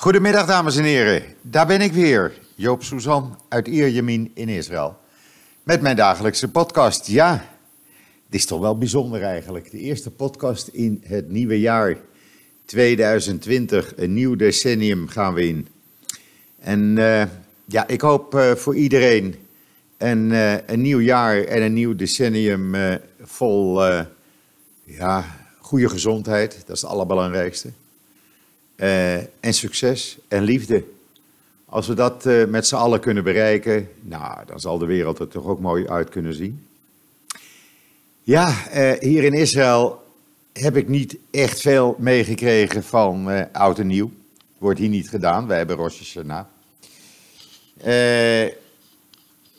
Goedemiddag, 0.00 0.46
dames 0.46 0.76
en 0.76 0.84
heren. 0.84 1.22
Daar 1.42 1.66
ben 1.66 1.80
ik 1.80 1.92
weer, 1.92 2.38
Joop 2.54 2.82
Suzan 2.82 3.38
uit 3.48 3.66
Ierjemien 3.66 4.30
in 4.34 4.48
Israël. 4.48 4.96
Met 5.62 5.80
mijn 5.80 5.96
dagelijkse 5.96 6.50
podcast. 6.50 7.06
Ja, 7.06 7.32
het 8.24 8.34
is 8.34 8.46
toch 8.46 8.60
wel 8.60 8.78
bijzonder 8.78 9.22
eigenlijk. 9.22 9.70
De 9.70 9.78
eerste 9.78 10.10
podcast 10.10 10.68
in 10.68 11.02
het 11.04 11.30
nieuwe 11.30 11.60
jaar 11.60 11.96
2020. 12.64 13.92
Een 13.96 14.14
nieuw 14.14 14.36
decennium 14.36 15.08
gaan 15.08 15.34
we 15.34 15.48
in. 15.48 15.68
En 16.58 16.98
eh, 16.98 17.26
ja, 17.64 17.86
ik 17.86 18.00
hoop 18.00 18.34
uh, 18.34 18.54
voor 18.54 18.76
iedereen 18.76 19.34
een, 19.96 20.30
uh, 20.30 20.66
een 20.66 20.80
nieuw 20.80 21.00
jaar 21.00 21.44
en 21.44 21.62
een 21.62 21.72
nieuw 21.72 21.96
decennium 21.96 22.74
vol 23.20 23.84
ja, 24.84 25.24
goede 25.58 25.88
gezondheid. 25.88 26.62
Dat 26.66 26.76
is 26.76 26.82
het 26.82 26.90
allerbelangrijkste. 26.90 27.70
Uh, 28.82 29.16
en 29.16 29.54
succes 29.54 30.18
en 30.28 30.42
liefde. 30.42 30.84
Als 31.64 31.86
we 31.86 31.94
dat 31.94 32.26
uh, 32.26 32.44
met 32.44 32.66
z'n 32.66 32.74
allen 32.74 33.00
kunnen 33.00 33.24
bereiken, 33.24 33.88
nou, 34.00 34.46
dan 34.46 34.60
zal 34.60 34.78
de 34.78 34.86
wereld 34.86 35.18
er 35.18 35.28
toch 35.28 35.46
ook 35.46 35.60
mooi 35.60 35.88
uit 35.88 36.08
kunnen 36.08 36.34
zien. 36.34 36.66
Ja, 38.22 38.48
uh, 38.74 38.92
hier 39.00 39.24
in 39.24 39.32
Israël 39.32 40.02
heb 40.52 40.76
ik 40.76 40.88
niet 40.88 41.16
echt 41.30 41.60
veel 41.60 41.96
meegekregen 41.98 42.84
van 42.84 43.48
oud 43.52 43.78
en 43.78 43.86
nieuw. 43.86 44.10
Wordt 44.58 44.78
hier 44.78 44.88
niet 44.88 45.08
gedaan, 45.08 45.46
wij 45.46 45.58
hebben 45.58 45.76
Rosh 45.76 45.98
Hashanah. 45.98 46.44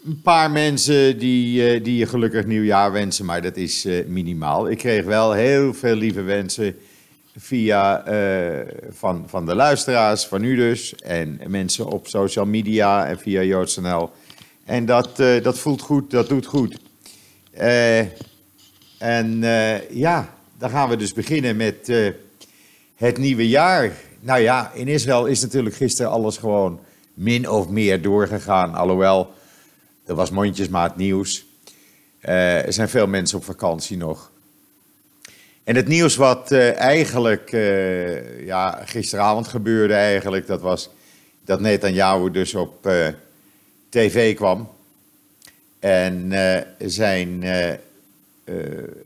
een 0.05 0.21
paar 0.23 0.51
mensen 0.51 1.17
die, 1.17 1.81
die 1.81 1.97
je 1.97 2.05
gelukkig 2.05 2.45
nieuwjaar 2.45 2.91
wensen, 2.91 3.25
maar 3.25 3.41
dat 3.41 3.57
is 3.57 3.87
minimaal. 4.07 4.69
Ik 4.69 4.77
kreeg 4.77 5.05
wel 5.05 5.31
heel 5.31 5.73
veel 5.73 5.95
lieve 5.95 6.21
wensen 6.21 6.75
via 7.39 8.07
uh, 8.07 8.67
van, 8.89 9.23
van 9.27 9.45
de 9.45 9.55
luisteraars, 9.55 10.25
van 10.25 10.43
u 10.43 10.55
dus, 10.55 10.95
en 10.95 11.41
mensen 11.47 11.85
op 11.85 12.07
social 12.07 12.45
media 12.45 13.05
en 13.05 13.19
via 13.19 13.41
JoodsNL. 13.41 14.11
En 14.65 14.85
dat, 14.85 15.19
uh, 15.19 15.43
dat 15.43 15.59
voelt 15.59 15.81
goed, 15.81 16.11
dat 16.11 16.29
doet 16.29 16.45
goed. 16.45 16.77
Uh, 17.53 17.99
en 18.97 19.39
ja, 19.89 20.33
dan 20.57 20.69
gaan 20.69 20.89
we 20.89 20.95
dus 20.95 21.13
beginnen 21.13 21.55
met 21.55 21.91
het 22.95 23.17
nieuwe 23.17 23.47
jaar. 23.47 23.91
Nou 24.19 24.41
ja, 24.41 24.71
in 24.73 24.87
Israël 24.87 25.25
is 25.25 25.41
natuurlijk 25.41 25.75
gisteren 25.75 26.11
alles 26.11 26.37
gewoon 26.37 26.79
min 27.13 27.49
of 27.49 27.69
meer 27.69 28.01
doorgegaan. 28.01 28.73
Alhoewel, 28.73 29.33
er 30.05 30.15
was 30.15 30.31
mondjesmaat 30.31 30.97
nieuws. 30.97 31.45
er 32.21 32.73
zijn 32.73 32.89
veel 32.89 33.07
mensen 33.07 33.37
op 33.37 33.43
vakantie 33.43 33.97
nog. 33.97 34.31
En 35.69 35.75
het 35.75 35.87
nieuws 35.87 36.15
wat 36.15 36.51
uh, 36.51 36.75
eigenlijk 36.75 37.51
uh, 37.51 38.45
ja, 38.45 38.81
gisteravond 38.85 39.47
gebeurde 39.47 39.93
eigenlijk, 39.93 40.47
dat 40.47 40.61
was 40.61 40.89
dat 41.45 41.59
Netanyahu 41.59 42.31
dus 42.31 42.55
op 42.55 42.87
uh, 42.87 43.07
tv 43.89 44.35
kwam 44.35 44.69
en 45.79 46.33
zijn 46.77 47.43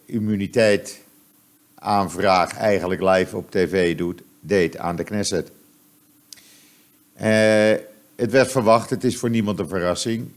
immuniteit 0.05 1.01
aanvraag 1.75 2.57
eigenlijk 2.57 3.01
live 3.01 3.37
op 3.37 3.51
tv 3.51 3.97
doet, 3.97 4.21
deed 4.39 4.77
aan 4.77 4.95
de 4.95 5.03
Knesset. 5.03 5.51
het 8.15 8.31
werd 8.31 8.51
verwacht, 8.51 8.89
het 8.89 9.03
is 9.03 9.17
voor 9.17 9.29
niemand 9.29 9.59
een 9.59 9.67
verrassing. 9.67 10.29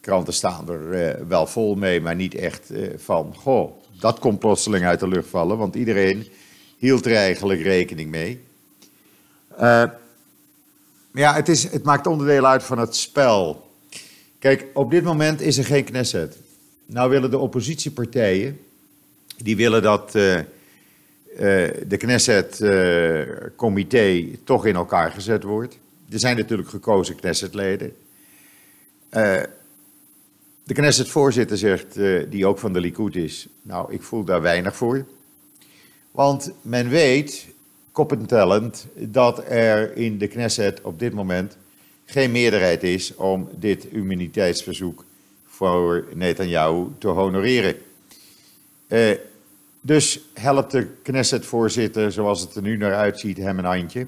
Kranten 0.00 0.34
staan 0.34 0.68
er 0.68 1.28
wel 1.28 1.46
vol 1.46 1.74
mee, 1.74 2.00
maar 2.00 2.14
niet 2.14 2.34
echt 2.34 2.70
van, 2.96 3.34
goh, 3.36 3.72
dat 4.00 4.18
komt 4.18 4.38
plotseling 4.38 4.84
uit 4.84 5.00
de 5.00 5.08
lucht 5.08 5.28
vallen, 5.28 5.58
want 5.58 5.74
iedereen 5.74 6.28
hield 6.78 7.06
er 7.06 7.14
eigenlijk 7.14 7.62
rekening 7.62 8.10
mee. 8.10 8.40
Uh, 9.60 9.84
ja, 11.12 11.34
het, 11.34 11.48
is, 11.48 11.70
het 11.70 11.82
maakt 11.82 12.06
onderdeel 12.06 12.46
uit 12.46 12.62
van 12.62 12.78
het 12.78 12.96
spel. 12.96 13.70
Kijk, 14.38 14.66
op 14.74 14.90
dit 14.90 15.04
moment 15.04 15.40
is 15.40 15.58
er 15.58 15.64
geen 15.64 15.84
Knesset. 15.84 16.36
Nou 16.86 17.10
willen 17.10 17.30
de 17.30 17.38
oppositiepartijen, 17.38 18.60
die 19.36 19.56
willen 19.56 19.82
dat 19.82 20.14
uh, 20.14 20.36
uh, 20.36 20.44
de 21.86 21.96
Knesset-comité 21.96 24.28
toch 24.44 24.66
in 24.66 24.74
elkaar 24.74 25.10
gezet 25.10 25.42
wordt. 25.42 25.78
Er 26.10 26.18
zijn 26.18 26.36
natuurlijk 26.36 26.68
gekozen 26.68 27.16
Knessetleden. 27.16 27.96
De 30.68 30.74
Knesset-voorzitter 30.74 31.56
zegt, 31.56 31.96
uh, 31.96 32.24
die 32.30 32.46
ook 32.46 32.58
van 32.58 32.72
de 32.72 32.80
Likud 32.80 33.16
is, 33.16 33.48
nou, 33.62 33.92
ik 33.92 34.02
voel 34.02 34.24
daar 34.24 34.40
weinig 34.40 34.76
voor. 34.76 35.04
Want 36.10 36.52
men 36.62 36.88
weet, 36.88 37.46
koppentellend, 37.92 38.86
dat 38.94 39.44
er 39.48 39.96
in 39.96 40.18
de 40.18 40.26
Knesset 40.26 40.80
op 40.82 40.98
dit 40.98 41.12
moment 41.12 41.56
geen 42.04 42.30
meerderheid 42.30 42.82
is 42.82 43.14
om 43.14 43.48
dit 43.58 43.84
immuniteitsverzoek 43.84 45.04
voor 45.46 46.06
Netanyahu 46.14 46.86
te 46.98 47.08
honoreren. 47.08 47.74
Uh, 48.88 49.10
dus 49.80 50.20
helpt 50.34 50.70
de 50.70 50.86
Knesset-voorzitter, 51.02 52.12
zoals 52.12 52.40
het 52.40 52.54
er 52.54 52.62
nu 52.62 52.76
naar 52.76 52.94
uitziet, 52.94 53.36
hem 53.36 53.58
een 53.58 53.64
handje. 53.64 54.06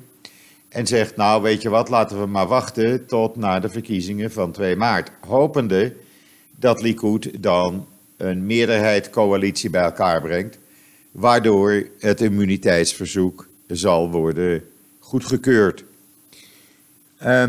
En 0.69 0.87
zegt, 0.87 1.16
nou 1.16 1.43
weet 1.43 1.62
je 1.62 1.69
wat, 1.69 1.88
laten 1.88 2.20
we 2.20 2.26
maar 2.26 2.47
wachten 2.47 3.06
tot 3.06 3.37
na 3.37 3.60
de 3.60 3.69
verkiezingen 3.69 4.32
van 4.32 4.53
2 4.53 4.76
maart. 4.76 5.10
Hopende 5.20 5.94
dat 6.60 6.82
Likud 6.82 7.43
dan 7.43 7.87
een 8.16 8.47
meerderheid 8.47 9.10
coalitie 9.10 9.71
bij 9.71 9.82
elkaar 9.82 10.21
brengt, 10.21 10.59
waardoor 11.10 11.87
het 11.98 12.21
immuniteitsverzoek 12.21 13.48
zal 13.66 14.10
worden 14.10 14.65
goedgekeurd. 14.99 15.84
Uh, 17.22 17.44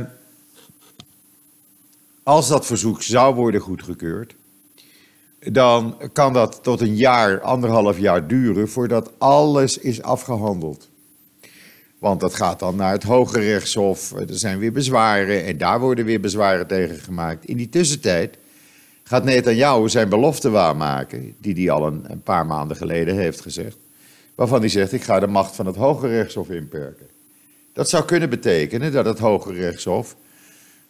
als 2.23 2.47
dat 2.47 2.65
verzoek 2.65 3.01
zou 3.01 3.35
worden 3.35 3.61
goedgekeurd, 3.61 4.35
dan 5.39 5.97
kan 6.13 6.33
dat 6.33 6.59
tot 6.63 6.81
een 6.81 6.95
jaar, 6.95 7.41
anderhalf 7.41 7.99
jaar 7.99 8.27
duren 8.27 8.69
voordat 8.69 9.11
alles 9.17 9.77
is 9.77 10.01
afgehandeld. 10.01 10.89
Want 11.99 12.19
dat 12.19 12.35
gaat 12.35 12.59
dan 12.59 12.75
naar 12.75 12.91
het 12.91 13.03
Hoge 13.03 13.39
Rechtshof, 13.39 14.11
er 14.11 14.25
zijn 14.29 14.59
weer 14.59 14.71
bezwaren 14.71 15.45
en 15.45 15.57
daar 15.57 15.79
worden 15.79 16.05
weer 16.05 16.19
bezwaren 16.19 16.67
tegen 16.67 16.95
gemaakt. 16.97 17.45
In 17.45 17.57
die 17.57 17.69
tussentijd 17.69 18.37
gaat 19.11 19.23
Netanyahu 19.23 19.89
zijn 19.89 20.09
belofte 20.09 20.49
waarmaken, 20.49 21.35
die 21.37 21.53
hij 21.53 21.69
al 21.69 21.87
een, 21.87 22.21
paar 22.23 22.45
maanden 22.45 22.77
geleden 22.77 23.15
heeft 23.15 23.41
gezegd, 23.41 23.77
waarvan 24.35 24.59
hij 24.59 24.69
zegt, 24.69 24.91
ik 24.91 25.03
ga 25.03 25.19
de 25.19 25.27
macht 25.27 25.55
van 25.55 25.65
het 25.65 25.75
Hoge 25.75 26.07
Rechtshof 26.07 26.49
inperken. 26.49 27.07
Dat 27.73 27.89
zou 27.89 28.05
kunnen 28.05 28.29
betekenen 28.29 28.91
dat 28.91 29.05
het 29.05 29.19
Hoge 29.19 29.53
Rechtshof 29.53 30.15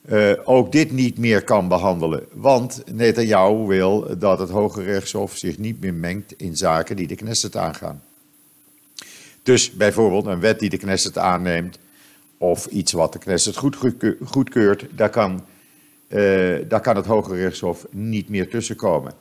uh, 0.10 0.32
ook 0.44 0.72
dit 0.72 0.92
niet 0.92 1.18
meer 1.18 1.44
kan 1.44 1.68
behandelen, 1.68 2.24
want 2.34 2.84
Netanyahu 2.92 3.66
wil 3.68 4.18
dat 4.18 4.40
het 4.40 4.50
Hoge 4.50 4.84
Rechtshof 4.84 5.38
zich 5.38 5.58
niet 5.58 5.82
meer 5.82 5.94
mengt 5.94 6.34
in 6.38 6.58
zaken 6.58 6.96
die 6.96 7.08
de 7.08 7.16
Knesset 7.16 7.56
aangaan. 7.56 8.04
Dus 9.44 9.72
bijvoorbeeld 9.72 10.26
een 10.26 10.40
wet 10.40 10.60
die 10.60 10.70
de 10.70 10.78
Knesset 10.78 11.18
aanneemt, 11.18 11.80
of 12.38 12.66
iets 12.66 12.92
wat 12.92 13.14
de 13.14 13.20
Knesset 13.20 13.58
goedkeurt, 14.24 14.86
daar 14.96 15.10
kan 15.10 15.42
uh, 16.14 16.58
daar 16.68 16.82
kan 16.82 16.96
het 16.96 17.06
Hoge 17.06 17.36
Rechtshof 17.36 17.86
niet 17.90 18.30
meer 18.30 18.50
tussenkomen. 18.50 19.14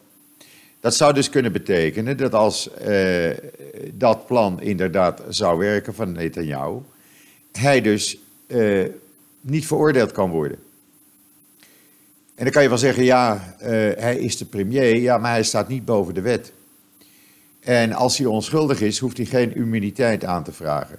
Dat 0.81 0.95
zou 0.95 1.15
dus 1.15 1.31
kunnen 1.31 1.53
betekenen 1.53 2.17
dat 2.17 2.35
als 2.35 2.71
uh, 2.89 3.31
dat 3.93 4.27
plan 4.27 4.61
inderdaad 4.61 5.23
zou 5.29 5.59
werken 5.59 5.95
van 5.95 6.13
Netanyahu, 6.13 6.79
hij 7.53 7.81
dus 7.81 8.19
uh, 8.47 8.89
niet 9.41 9.67
veroordeeld 9.67 10.13
kan 10.13 10.31
worden. 10.31 10.59
En 12.35 12.45
dan 12.45 12.53
kan 12.53 12.63
je 12.63 12.69
wel 12.69 12.79
zeggen, 12.79 13.05
ja, 13.05 13.55
hij 13.99 14.19
is 14.19 14.37
de 14.37 14.45
premier, 14.45 14.97
ja, 14.97 15.19
maar 15.19 15.31
hij 15.31 15.43
staat 15.43 15.69
niet 15.69 15.85
boven 15.85 16.15
de 16.15 16.21
wet. 16.21 16.53
En 17.61 17.93
als 17.93 18.19
hij 18.19 18.27
onschuldig 18.27 18.81
is, 18.81 18.99
hoeft 18.99 19.17
hij 19.17 19.27
geen 19.27 19.55
immuniteit 19.55 20.25
aan 20.25 20.45
te 20.45 20.53
vragen. 20.53 20.99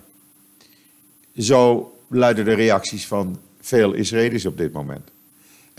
Zo 1.38 1.92
luiden 2.08 2.46
de 2.46 2.54
reacties 2.54 3.08
van 3.08 3.40
veel 3.62 3.94
Israëli's 3.94 4.46
op 4.46 4.58
dit 4.58 4.72
moment. 4.72 5.10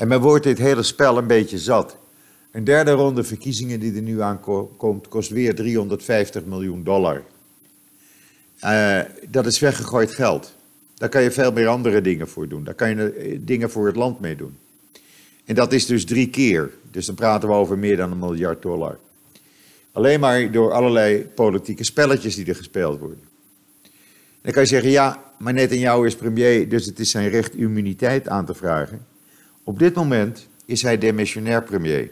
En 0.03 0.09
men 0.09 0.21
wordt 0.21 0.45
dit 0.45 0.59
hele 0.59 0.83
spel 0.83 1.19
een 1.19 1.27
beetje 1.27 1.59
zat. 1.59 1.97
Een 2.51 2.65
derde 2.65 2.91
ronde 2.91 3.25
verkiezingen 3.25 3.81
die 3.81 3.95
er 3.95 4.03
nu 4.03 4.21
aankomt, 4.21 5.09
kost 5.09 5.31
weer 5.31 5.55
350 5.55 6.45
miljoen 6.45 6.85
dollar. 6.85 7.23
Uh, 8.65 9.01
dat 9.29 9.47
is 9.47 9.59
weggegooid 9.59 10.11
geld. 10.11 10.55
Daar 10.95 11.09
kan 11.09 11.23
je 11.23 11.31
veel 11.31 11.53
meer 11.53 11.67
andere 11.67 12.01
dingen 12.01 12.29
voor 12.29 12.49
doen. 12.49 12.65
Daar 12.65 12.75
kan 12.75 12.97
je 12.97 13.13
eh, 13.13 13.39
dingen 13.41 13.71
voor 13.71 13.87
het 13.87 13.97
land 13.97 14.21
mee 14.21 14.37
doen. 14.37 14.57
En 15.45 15.55
dat 15.55 15.73
is 15.73 15.87
dus 15.87 16.05
drie 16.05 16.31
keer. 16.31 16.71
Dus 16.91 17.07
dan 17.07 17.15
praten 17.15 17.49
we 17.49 17.55
over 17.55 17.79
meer 17.79 17.97
dan 17.97 18.11
een 18.11 18.19
miljard 18.19 18.63
dollar. 18.63 18.99
Alleen 19.93 20.21
maar 20.21 20.51
door 20.51 20.73
allerlei 20.73 21.27
politieke 21.35 21.85
spelletjes 21.85 22.35
die 22.35 22.47
er 22.47 22.57
gespeeld 22.57 22.99
worden. 22.99 23.21
Dan 24.41 24.53
kan 24.53 24.63
je 24.63 24.69
zeggen, 24.69 24.91
ja, 24.91 25.23
maar 25.39 25.53
net 25.53 25.73
jou 25.73 26.07
is 26.07 26.17
premier, 26.17 26.69
dus 26.69 26.87
het 26.87 26.99
is 26.99 27.11
zijn 27.11 27.29
recht 27.29 27.55
immuniteit 27.55 28.29
aan 28.29 28.47
te 28.47 28.55
vragen. 28.55 29.12
Op 29.65 29.79
dit 29.79 29.95
moment 29.95 30.49
is 30.65 30.83
hij 30.83 30.99
demissionair 30.99 31.63
premier. 31.63 32.11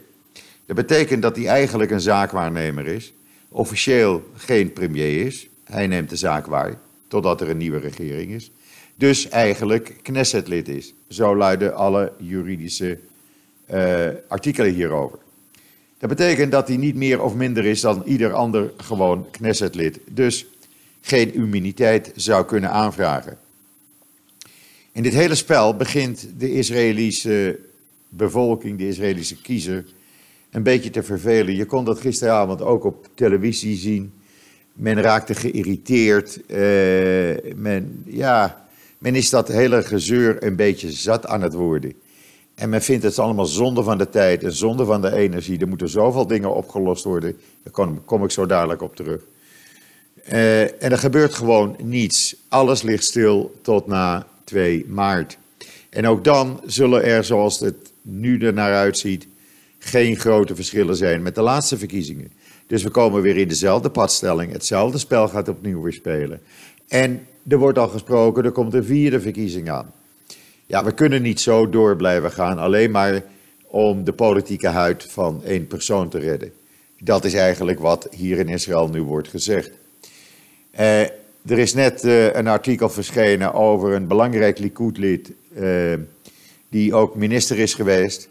Dat 0.65 0.75
betekent 0.75 1.21
dat 1.21 1.35
hij 1.35 1.47
eigenlijk 1.47 1.91
een 1.91 2.01
zaakwaarnemer 2.01 2.87
is, 2.87 3.13
officieel 3.49 4.23
geen 4.35 4.73
premier 4.73 5.25
is. 5.25 5.47
Hij 5.63 5.87
neemt 5.87 6.09
de 6.09 6.15
zaak 6.15 6.45
waar, 6.45 6.79
totdat 7.07 7.41
er 7.41 7.49
een 7.49 7.57
nieuwe 7.57 7.79
regering 7.79 8.31
is. 8.31 8.51
Dus 8.95 9.29
eigenlijk 9.29 9.95
Knessetlid 10.01 10.67
is. 10.67 10.93
Zo 11.07 11.35
luiden 11.35 11.75
alle 11.75 12.11
juridische 12.17 12.97
uh, 13.73 14.07
artikelen 14.27 14.73
hierover. 14.73 15.19
Dat 15.97 16.09
betekent 16.09 16.51
dat 16.51 16.67
hij 16.67 16.77
niet 16.77 16.95
meer 16.95 17.21
of 17.21 17.35
minder 17.35 17.65
is 17.65 17.81
dan 17.81 18.03
ieder 18.05 18.33
ander 18.33 18.71
gewoon 18.77 19.27
Knessetlid. 19.31 19.99
Dus 20.05 20.45
geen 21.01 21.33
immuniteit 21.33 22.11
zou 22.15 22.45
kunnen 22.45 22.71
aanvragen. 22.71 23.37
In 24.93 25.03
dit 25.03 25.13
hele 25.13 25.35
spel 25.35 25.75
begint 25.75 26.27
de 26.37 26.53
Israëlische 26.53 27.59
bevolking, 28.09 28.77
de 28.77 28.87
Israëlische 28.87 29.41
kiezer, 29.41 29.85
een 30.49 30.63
beetje 30.63 30.89
te 30.89 31.03
vervelen. 31.03 31.55
Je 31.55 31.65
kon 31.65 31.85
dat 31.85 31.99
gisteravond 31.99 32.61
ook 32.61 32.83
op 32.83 33.07
televisie 33.13 33.77
zien. 33.77 34.13
Men 34.73 35.01
raakte 35.01 35.35
geïrriteerd. 35.35 36.39
Uh, 36.47 37.53
men, 37.55 38.03
ja, 38.05 38.67
men 38.97 39.15
is 39.15 39.29
dat 39.29 39.47
hele 39.47 39.83
gezeur 39.83 40.43
een 40.43 40.55
beetje 40.55 40.91
zat 40.91 41.25
aan 41.25 41.41
het 41.41 41.53
worden. 41.53 41.93
En 42.55 42.69
men 42.69 42.81
vindt 42.81 43.03
het 43.03 43.19
allemaal 43.19 43.45
zonde 43.45 43.83
van 43.83 43.97
de 43.97 44.09
tijd 44.09 44.43
en 44.43 44.53
zonde 44.53 44.85
van 44.85 45.01
de 45.01 45.15
energie. 45.15 45.59
Er 45.59 45.67
moeten 45.67 45.89
zoveel 45.89 46.27
dingen 46.27 46.55
opgelost 46.55 47.03
worden. 47.03 47.37
Daar 47.63 48.01
kom, 48.05 48.23
ik 48.23 48.31
zo 48.31 48.45
dadelijk 48.45 48.81
op 48.81 48.95
terug. 48.95 49.21
Uh, 50.31 50.61
en 50.61 50.91
er 50.91 50.97
gebeurt 50.97 51.33
gewoon 51.33 51.75
niets. 51.83 52.35
Alles 52.47 52.81
ligt 52.81 53.03
stil 53.03 53.59
tot 53.61 53.87
na 53.87 54.27
2 54.51 54.85
maart. 54.87 55.37
En 55.89 56.07
ook 56.07 56.23
dan 56.23 56.61
zullen 56.65 57.03
er, 57.03 57.23
zoals 57.23 57.59
het 57.59 57.91
nu 58.01 58.39
er 58.39 58.53
naar 58.53 58.73
uitziet, 58.73 59.27
geen 59.79 60.15
grote 60.15 60.55
verschillen 60.55 60.95
zijn 60.95 61.21
met 61.21 61.35
de 61.35 61.41
laatste 61.41 61.77
verkiezingen. 61.77 62.31
Dus 62.67 62.83
we 62.83 62.89
komen 62.89 63.21
weer 63.21 63.37
in 63.37 63.47
dezelfde 63.47 63.89
padstelling. 63.89 64.51
Hetzelfde 64.51 64.97
spel 64.97 65.27
gaat 65.27 65.49
opnieuw 65.49 65.81
weer 65.81 65.93
spelen. 65.93 66.41
En 66.87 67.27
er 67.47 67.57
wordt 67.57 67.77
al 67.77 67.87
gesproken, 67.87 68.43
er 68.43 68.51
komt 68.51 68.73
een 68.73 68.83
vierde 68.83 69.21
verkiezing 69.21 69.69
aan. 69.69 69.93
Ja, 70.65 70.83
we 70.83 70.91
kunnen 70.91 71.21
niet 71.21 71.39
zo 71.39 71.69
door 71.69 71.95
blijven 71.95 72.31
gaan, 72.31 72.57
alleen 72.57 72.91
maar 72.91 73.23
om 73.67 74.03
de 74.03 74.13
politieke 74.13 74.67
huid 74.67 75.05
van 75.09 75.43
één 75.43 75.67
persoon 75.67 76.09
te 76.09 76.19
redden. 76.19 76.51
Dat 76.99 77.25
is 77.25 77.33
eigenlijk 77.33 77.79
wat 77.79 78.07
hier 78.11 78.37
in 78.37 78.49
Israël 78.49 78.87
nu 78.87 79.01
wordt 79.01 79.27
gezegd. 79.27 79.71
Eh, 80.71 81.01
er 81.45 81.59
is 81.59 81.73
net 81.73 82.03
uh, 82.03 82.33
een 82.33 82.47
artikel 82.47 82.89
verschenen 82.89 83.53
over 83.53 83.93
een 83.93 84.07
belangrijk 84.07 84.57
Likud-lid, 84.59 85.31
uh, 85.57 85.93
die 86.69 86.93
ook 86.93 87.15
minister 87.15 87.59
is 87.59 87.73
geweest, 87.73 88.29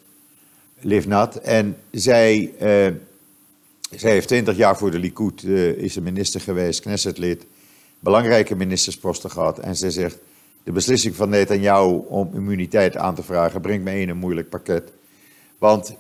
Livnat. 0.80 1.36
En 1.36 1.76
zij, 1.90 2.52
uh, 2.54 2.94
zij 3.90 4.10
heeft 4.10 4.28
20 4.28 4.56
jaar 4.56 4.78
voor 4.78 4.90
de 4.90 4.98
Likud, 4.98 5.44
is 5.76 5.96
een 5.96 6.02
minister 6.02 6.40
geweest, 6.40 6.80
Knessetlid, 6.80 7.44
belangrijke 7.98 8.56
ministersposten 8.56 9.30
gehad. 9.30 9.58
En 9.58 9.76
zij 9.76 9.90
zegt, 9.90 10.18
de 10.64 10.72
beslissing 10.72 11.16
van 11.16 11.28
Netanyahu 11.28 12.02
om 12.08 12.30
immuniteit 12.34 12.96
aan 12.96 13.14
te 13.14 13.22
vragen 13.22 13.60
brengt 13.60 13.84
me 13.84 14.00
in 14.00 14.08
een 14.08 14.16
moeilijk 14.16 14.48
pakket. 14.48 14.92
Want 15.58 15.94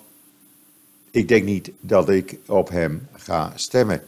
ik 1.10 1.28
denk 1.28 1.44
niet 1.44 1.70
dat 1.80 2.08
ik 2.08 2.36
op 2.46 2.68
hem 2.68 3.08
ga 3.12 3.52
stemmen. 3.54 4.02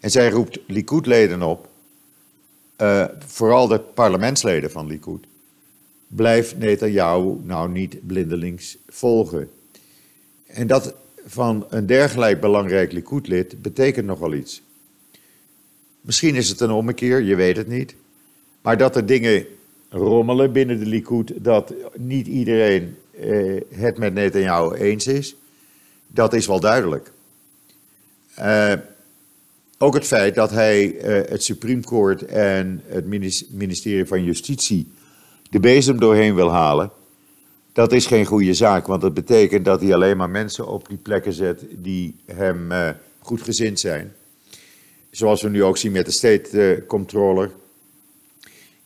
En 0.00 0.10
zij 0.10 0.30
roept 0.30 0.58
Likud-leden 0.66 1.42
op 1.42 1.68
uh, 2.80 3.04
vooral 3.26 3.68
de 3.68 3.78
parlementsleden 3.78 4.70
van 4.70 4.86
Likud, 4.86 5.26
blijf 6.06 6.56
Netanyahu 6.56 7.36
nou 7.42 7.70
niet 7.70 8.06
blindelings 8.06 8.76
volgen. 8.88 9.50
En 10.46 10.66
dat 10.66 10.94
van 11.26 11.66
een 11.68 11.86
dergelijk 11.86 12.40
belangrijk 12.40 12.92
Likud-lid 12.92 13.62
betekent 13.62 14.06
nogal 14.06 14.34
iets. 14.34 14.62
Misschien 16.00 16.34
is 16.34 16.48
het 16.48 16.60
een 16.60 16.70
ommekeer, 16.70 17.22
je 17.22 17.34
weet 17.34 17.56
het 17.56 17.68
niet. 17.68 17.94
Maar 18.62 18.76
dat 18.76 18.96
er 18.96 19.06
dingen 19.06 19.46
rommelen 19.88 20.52
binnen 20.52 20.78
de 20.78 20.86
Likud, 20.86 21.32
dat 21.36 21.74
niet 21.96 22.26
iedereen 22.26 22.96
eh, 23.20 23.60
het 23.74 23.98
met 23.98 24.14
Netanyahu 24.14 24.74
eens 24.74 25.06
is, 25.06 25.36
dat 26.06 26.32
is 26.32 26.46
wel 26.46 26.60
duidelijk. 26.60 27.12
Uh, 28.38 28.72
ook 29.82 29.94
het 29.94 30.06
feit 30.06 30.34
dat 30.34 30.50
hij 30.50 30.94
uh, 30.94 31.30
het 31.30 31.42
Supreme 31.42 31.82
Court 31.82 32.24
en 32.24 32.82
het 32.86 33.06
ministerie 33.50 34.06
van 34.06 34.24
Justitie 34.24 34.92
de 35.50 35.60
bezem 35.60 36.00
doorheen 36.00 36.34
wil 36.34 36.50
halen, 36.50 36.90
dat 37.72 37.92
is 37.92 38.06
geen 38.06 38.24
goede 38.24 38.54
zaak. 38.54 38.86
Want 38.86 39.00
dat 39.00 39.14
betekent 39.14 39.64
dat 39.64 39.80
hij 39.80 39.94
alleen 39.94 40.16
maar 40.16 40.30
mensen 40.30 40.66
op 40.66 40.88
die 40.88 40.96
plekken 40.96 41.32
zet 41.32 41.64
die 41.70 42.16
hem 42.24 42.72
uh, 42.72 42.88
goedgezind 43.18 43.80
zijn. 43.80 44.12
Zoals 45.10 45.42
we 45.42 45.48
nu 45.48 45.64
ook 45.64 45.76
zien 45.76 45.92
met 45.92 46.06
de 46.06 46.12
State 46.12 46.76
uh, 46.76 46.86
Controller, 46.86 47.50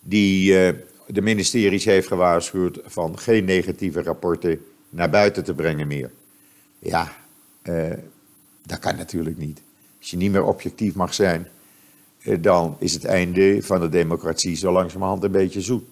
die 0.01 0.53
de 1.07 1.23
ministeries 1.23 1.85
heeft 1.85 2.07
gewaarschuwd 2.07 2.81
van 2.85 3.19
geen 3.19 3.45
negatieve 3.45 4.03
rapporten 4.03 4.61
naar 4.91 5.11
buiten 5.11 5.45
te 5.45 5.55
brengen 5.55 5.87
meer. 5.87 6.11
Ja, 6.79 7.13
dat 8.67 8.79
kan 8.79 8.97
natuurlijk 8.97 9.39
niet. 9.39 9.61
Als 10.05 10.13
je 10.13 10.19
niet 10.19 10.33
meer 10.33 10.45
objectief 10.45 10.95
mag 10.95 11.15
zijn, 11.15 11.49
eh, 12.23 12.37
dan 12.41 12.77
is 12.79 12.93
het 12.93 13.05
einde 13.05 13.63
van 13.63 13.81
de 13.81 13.89
democratie 13.89 14.57
zo 14.57 14.73
langzamerhand 14.73 15.23
een 15.23 15.31
beetje 15.31 15.61
zoet. 15.61 15.85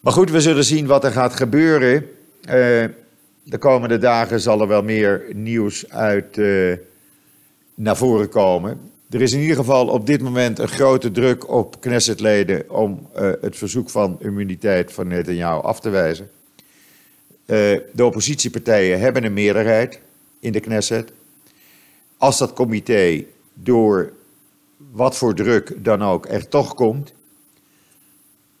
Maar 0.00 0.12
goed, 0.12 0.30
we 0.30 0.40
zullen 0.40 0.64
zien 0.64 0.86
wat 0.86 1.04
er 1.04 1.10
gaat 1.10 1.34
gebeuren. 1.34 1.94
Uh, 1.94 2.04
de 3.42 3.58
komende 3.58 3.98
dagen 3.98 4.40
zal 4.40 4.60
er 4.60 4.68
wel 4.68 4.82
meer 4.82 5.24
nieuws 5.34 5.90
uit 5.90 6.36
uh, 6.36 6.76
naar 7.74 7.96
voren 7.96 8.28
komen. 8.28 8.80
Er 9.10 9.22
is 9.22 9.32
in 9.32 9.40
ieder 9.40 9.56
geval 9.56 9.88
op 9.88 10.06
dit 10.06 10.22
moment 10.22 10.58
een 10.58 10.68
grote 10.68 11.10
druk 11.10 11.48
op 11.48 11.80
Knessetleden 11.80 12.70
om 12.70 13.08
het 13.40 13.56
verzoek 13.56 13.90
van 13.90 14.16
immuniteit 14.20 14.92
van 14.92 15.06
Netanyahu 15.08 15.62
af 15.62 15.80
te 15.80 15.88
wijzen. 15.88 16.30
de 17.46 18.04
oppositiepartijen 18.04 19.00
hebben 19.00 19.24
een 19.24 19.32
meerderheid 19.32 20.00
in 20.40 20.52
de 20.52 20.60
Knesset 20.60 21.12
als 22.24 22.38
dat 22.38 22.52
comité 22.52 23.24
door 23.54 24.12
wat 24.76 25.16
voor 25.16 25.34
druk 25.34 25.84
dan 25.84 26.02
ook 26.02 26.28
er 26.28 26.48
toch 26.48 26.74
komt, 26.74 27.12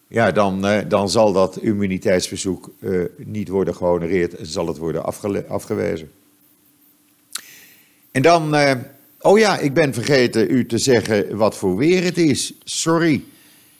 ja, 0.06 0.32
dan, 0.32 0.66
uh, 0.66 0.78
dan 0.88 1.10
zal 1.10 1.32
dat 1.32 1.56
immuniteitsverzoek 1.56 2.70
uh, 2.78 3.04
niet 3.16 3.48
worden 3.48 3.74
gehonoreerd 3.74 4.34
en 4.34 4.46
zal 4.46 4.66
het 4.66 4.78
worden 4.78 5.04
afgewezen. 5.48 6.10
En 8.10 8.22
dan, 8.22 8.54
uh, 8.54 8.72
oh 9.20 9.38
ja, 9.38 9.58
ik 9.58 9.74
ben 9.74 9.94
vergeten 9.94 10.50
u 10.50 10.66
te 10.66 10.78
zeggen 10.78 11.36
wat 11.36 11.56
voor 11.56 11.76
weer 11.76 12.04
het 12.04 12.18
is. 12.18 12.54
Sorry. 12.64 13.24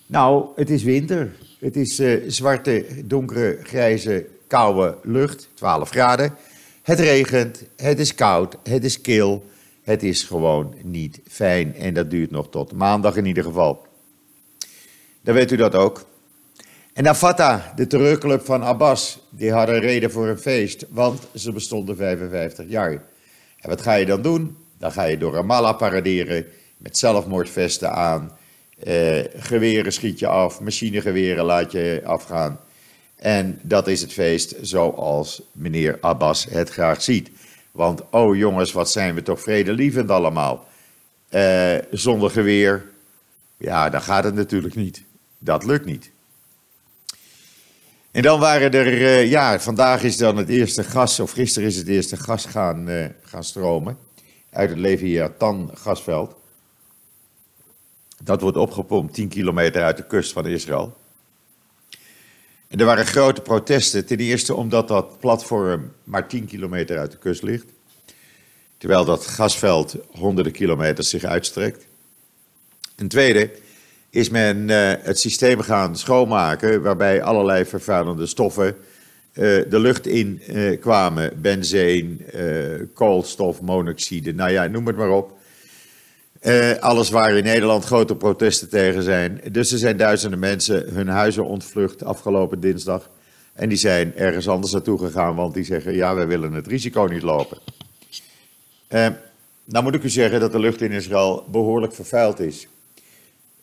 Nou, 0.07 0.47
het 0.57 0.71
is 0.71 0.83
winter. 0.83 1.37
Het 1.59 1.77
is 1.77 2.03
zwarte, 2.27 2.87
donkere, 3.05 3.59
grijze, 3.63 4.27
koude 4.47 4.97
lucht, 5.03 5.49
12 5.55 5.91
graden. 5.91 6.35
Het 6.83 7.01
regent, 7.01 7.63
het 7.77 7.99
is 7.99 8.15
koud, 8.15 8.57
het 8.63 8.85
is 8.85 9.01
kil. 9.01 9.45
Het 9.85 10.03
is 10.03 10.23
gewoon 10.23 10.75
niet 10.83 11.21
fijn 11.29 11.75
en 11.75 11.95
dat 11.95 12.11
duurt 12.11 12.31
nog 12.31 12.51
tot 12.51 12.73
maandag 12.73 13.17
in 13.17 13.27
ieder 13.27 13.45
geval. 13.45 13.87
Dan 15.21 15.35
weet 15.35 15.51
u 15.51 15.57
dat 15.57 15.75
ook. 15.75 16.07
En 16.93 17.05
dan 17.05 17.61
de 17.77 17.87
terreurclub 17.87 18.45
van 18.45 18.63
Abbas, 18.63 19.19
die 19.31 19.53
hadden 19.53 19.81
reden 19.81 20.11
voor 20.11 20.29
een 20.29 20.39
feest, 20.39 20.87
want 20.91 21.29
ze 21.35 21.53
bestonden 21.53 21.97
55 21.97 22.69
jaar. 22.69 22.93
En 23.61 23.69
wat 23.69 23.81
ga 23.83 23.95
je 23.95 24.07
dan 24.07 24.23
doen? 24.23 24.57
Dan 24.79 24.93
ga 24.93 25.05
je 25.05 25.19
door 25.19 25.35
Ramallah 25.35 25.77
paraderen 25.77 26.47
met 26.77 26.99
zelfmoordvesten 26.99 27.93
aan, 27.93 28.37
eh, 28.79 29.25
geweren 29.37 29.93
schiet 29.93 30.19
je 30.19 30.27
af, 30.27 30.61
machinegeweren 30.61 31.45
laat 31.45 31.73
je 31.73 32.01
afgaan. 32.05 32.61
En 33.17 33.59
dat 33.63 33.89
is 33.89 34.01
het 34.01 34.13
feest 34.13 34.55
zoals 34.61 35.43
meneer 35.53 35.99
Abbas 36.01 36.47
het 36.51 36.71
graag 36.71 37.03
ziet. 37.03 37.31
Want, 37.75 38.03
oh 38.11 38.37
jongens, 38.37 38.73
wat 38.73 38.91
zijn 38.91 39.15
we 39.15 39.23
toch 39.23 39.41
vredelievend 39.41 40.11
allemaal. 40.11 40.67
Uh, 41.31 41.77
zonder 41.91 42.31
geweer, 42.31 42.85
ja, 43.57 43.91
dan 43.91 44.03
gaat 44.03 44.25
het 44.25 44.35
natuurlijk 44.35 44.75
niet. 44.75 45.05
Dat 45.39 45.65
lukt 45.65 45.85
niet. 45.85 46.11
En 48.11 48.23
dan 48.23 48.41
waren 48.41 48.71
er, 48.71 48.87
uh, 48.87 49.31
ja, 49.31 49.61
vandaag 49.61 50.03
is 50.03 50.17
dan 50.17 50.37
het 50.37 50.49
eerste 50.49 50.85
gas, 50.85 51.21
of 51.21 51.31
gisteren 51.31 51.69
is 51.69 51.77
het 51.77 51.89
eerste 51.89 52.17
gas 52.17 52.47
gaan, 52.47 52.89
uh, 52.89 53.07
gaan 53.23 53.45
stromen. 53.45 53.99
Uit 54.51 54.71
het 54.71 54.79
Leviathan 54.79 55.71
gasveld. 55.75 56.35
Dat 58.23 58.41
wordt 58.41 58.57
opgepompt 58.57 59.15
10 59.15 59.29
kilometer 59.29 59.83
uit 59.83 59.97
de 59.97 60.07
kust 60.07 60.33
van 60.33 60.47
Israël. 60.47 60.97
Er 62.77 62.85
waren 62.85 63.07
grote 63.07 63.41
protesten. 63.41 64.07
Ten 64.07 64.19
eerste 64.19 64.55
omdat 64.55 64.89
dat 64.89 65.21
platform 65.21 65.93
maar 66.05 66.29
10 66.29 66.47
kilometer 66.47 66.99
uit 66.99 67.11
de 67.11 67.19
kust 67.19 67.43
ligt. 67.43 67.67
Terwijl 68.79 69.05
dat 69.05 69.27
gasveld 69.27 69.97
honderden 70.11 70.53
kilometers 70.53 71.09
zich 71.09 71.25
uitstrekt. 71.25 71.87
Ten 72.95 73.09
tweede 73.09 73.51
is 74.11 74.29
men 74.29 74.69
uh, 74.69 74.93
het 74.99 75.19
systeem 75.19 75.61
gaan 75.61 75.97
schoonmaken 75.97 76.83
waarbij 76.83 77.23
allerlei 77.23 77.65
vervuilende 77.65 78.27
stoffen 78.27 78.67
uh, 78.67 78.75
de 79.69 79.79
lucht 79.79 80.07
in 80.07 80.43
uh, 80.49 80.81
kwamen. 80.81 81.41
Benzeen, 81.41 82.27
koolstof, 82.95 83.61
monoxide, 83.61 84.33
nou 84.33 84.51
ja, 84.51 84.67
noem 84.67 84.87
het 84.87 84.97
maar 84.97 85.11
op. 85.11 85.39
Uh, 86.47 86.79
alles 86.79 87.11
waar 87.11 87.37
in 87.37 87.45
Nederland 87.45 87.85
grote 87.85 88.17
protesten 88.17 88.69
tegen 88.69 89.03
zijn. 89.03 89.41
Dus 89.53 89.73
er 89.73 89.79
zijn 89.79 89.97
duizenden 89.97 90.39
mensen 90.39 90.89
hun 90.95 91.09
huizen 91.09 91.45
ontvlucht 91.45 92.05
afgelopen 92.05 92.61
dinsdag. 92.61 93.11
En 93.53 93.69
die 93.69 93.79
zijn 93.79 94.17
ergens 94.17 94.49
anders 94.49 94.73
naartoe 94.73 94.99
gegaan, 94.99 95.35
want 95.35 95.55
die 95.55 95.65
zeggen: 95.65 95.95
ja, 95.95 96.15
wij 96.15 96.27
willen 96.27 96.53
het 96.53 96.67
risico 96.67 97.05
niet 97.05 97.23
lopen. 97.23 97.59
Uh, 98.89 99.07
nou 99.65 99.85
moet 99.85 99.95
ik 99.95 100.03
u 100.03 100.09
zeggen 100.09 100.41
dat 100.41 100.53
de 100.53 100.59
lucht 100.59 100.81
in 100.81 100.93
Israël 100.93 101.45
behoorlijk 101.51 101.95
vervuild 101.95 102.41
is. 102.41 102.69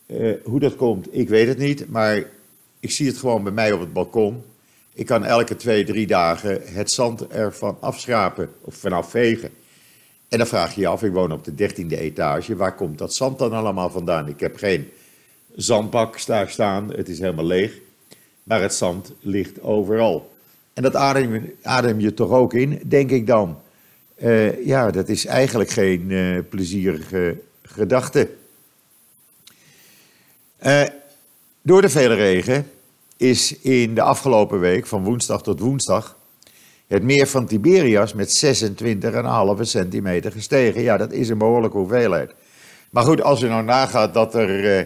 Uh, 0.08 0.34
hoe 0.44 0.60
dat 0.60 0.76
komt, 0.76 1.08
ik 1.16 1.30
weet 1.30 1.48
het 1.48 1.58
niet, 1.58 1.90
maar 1.90 2.24
ik 2.80 2.92
zie 2.92 3.08
het 3.08 3.18
gewoon 3.18 3.44
bij 3.44 3.54
mij 3.54 3.72
op 3.72 3.80
het 3.80 3.94
balkon. 3.94 4.44
Ik 4.94 5.06
kan 5.06 5.26
elke 5.26 5.56
twee, 5.56 5.84
drie 5.84 6.08
dagen 6.08 6.62
het 6.66 6.92
zand 6.92 7.28
ervan 7.28 7.78
afschrapen 7.80 8.50
of 8.62 8.76
vanaf 8.76 9.10
vegen. 9.10 9.50
En 10.32 10.38
dan 10.38 10.48
vraag 10.48 10.76
je 10.76 10.82
je 10.82 10.88
af, 10.88 11.04
ik 11.04 11.12
woon 11.12 11.32
op 11.32 11.44
de 11.44 11.56
dertiende 11.56 11.98
etage, 11.98 12.56
waar 12.56 12.76
komt 12.76 12.98
dat 12.98 13.14
zand 13.14 13.40
dan 13.40 13.52
allemaal 13.52 13.90
vandaan? 13.90 14.28
Ik 14.28 14.40
heb 14.40 14.56
geen 14.56 14.90
zandbak 15.56 16.26
daar 16.26 16.50
staan, 16.50 16.94
het 16.94 17.10
is 17.10 17.20
helemaal 17.20 17.46
leeg, 17.46 17.80
maar 18.44 18.62
het 18.62 18.74
zand 18.74 19.14
ligt 19.20 19.62
overal. 19.62 20.32
En 20.74 20.84
dat 20.84 20.96
adem, 20.96 21.54
adem 21.62 22.00
je 22.00 22.14
toch 22.14 22.30
ook 22.30 22.54
in, 22.54 22.82
denk 22.86 23.12
ik 23.12 23.28
dan. 23.28 23.60
Uh, 24.18 24.66
ja, 24.66 24.92
dat 24.92 25.10
is 25.10 25.26
eigenlijk 25.26 25.70
geen 25.70 26.10
uh, 26.10 26.40
plezierige 26.50 27.42
gedachte. 27.62 28.30
Uh, 30.66 30.84
door 31.62 31.82
de 31.82 31.90
vele 31.90 32.16
regen 32.16 32.72
is 33.18 33.60
in 33.60 33.96
de 33.96 34.02
afgelopen 34.02 34.60
week, 34.60 34.88
van 34.88 35.04
woensdag 35.04 35.44
tot 35.44 35.60
woensdag, 35.60 36.18
het 36.92 37.04
meer 37.04 37.28
van 37.28 37.46
Tiberias 37.46 38.14
met 38.14 38.44
26,5 39.56 39.62
centimeter 39.62 40.32
gestegen. 40.32 40.82
Ja, 40.82 40.98
dat 40.98 41.12
is 41.12 41.30
een 41.30 41.38
behoorlijke 41.38 41.78
hoeveelheid. 41.78 42.34
Maar 42.90 43.04
goed, 43.04 43.22
als 43.22 43.40
je 43.40 43.48
nou 43.48 43.64
nagaat 43.64 44.14
dat 44.14 44.36
er 44.36 44.80
uh, 44.80 44.86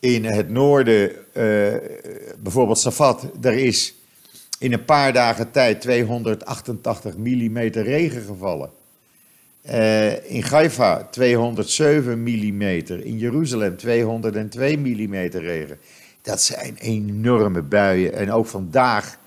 in 0.00 0.24
het 0.24 0.48
noorden, 0.48 1.10
uh, 1.10 1.74
bijvoorbeeld 2.38 2.78
Safat, 2.78 3.26
er 3.42 3.52
is 3.52 3.94
in 4.58 4.72
een 4.72 4.84
paar 4.84 5.12
dagen 5.12 5.50
tijd 5.50 5.80
288 5.80 7.16
mm 7.16 7.58
regen 7.58 8.22
gevallen. 8.22 8.70
Uh, 9.70 10.30
in 10.30 10.42
Haifa 10.42 11.08
207 11.10 12.20
mm, 12.22 12.62
in 12.62 13.18
Jeruzalem 13.18 13.76
202 13.76 14.76
mm 14.76 15.14
regen. 15.32 15.78
Dat 16.22 16.42
zijn 16.42 16.76
enorme 16.76 17.62
buien. 17.62 18.12
En 18.12 18.32
ook 18.32 18.46
vandaag 18.46 19.18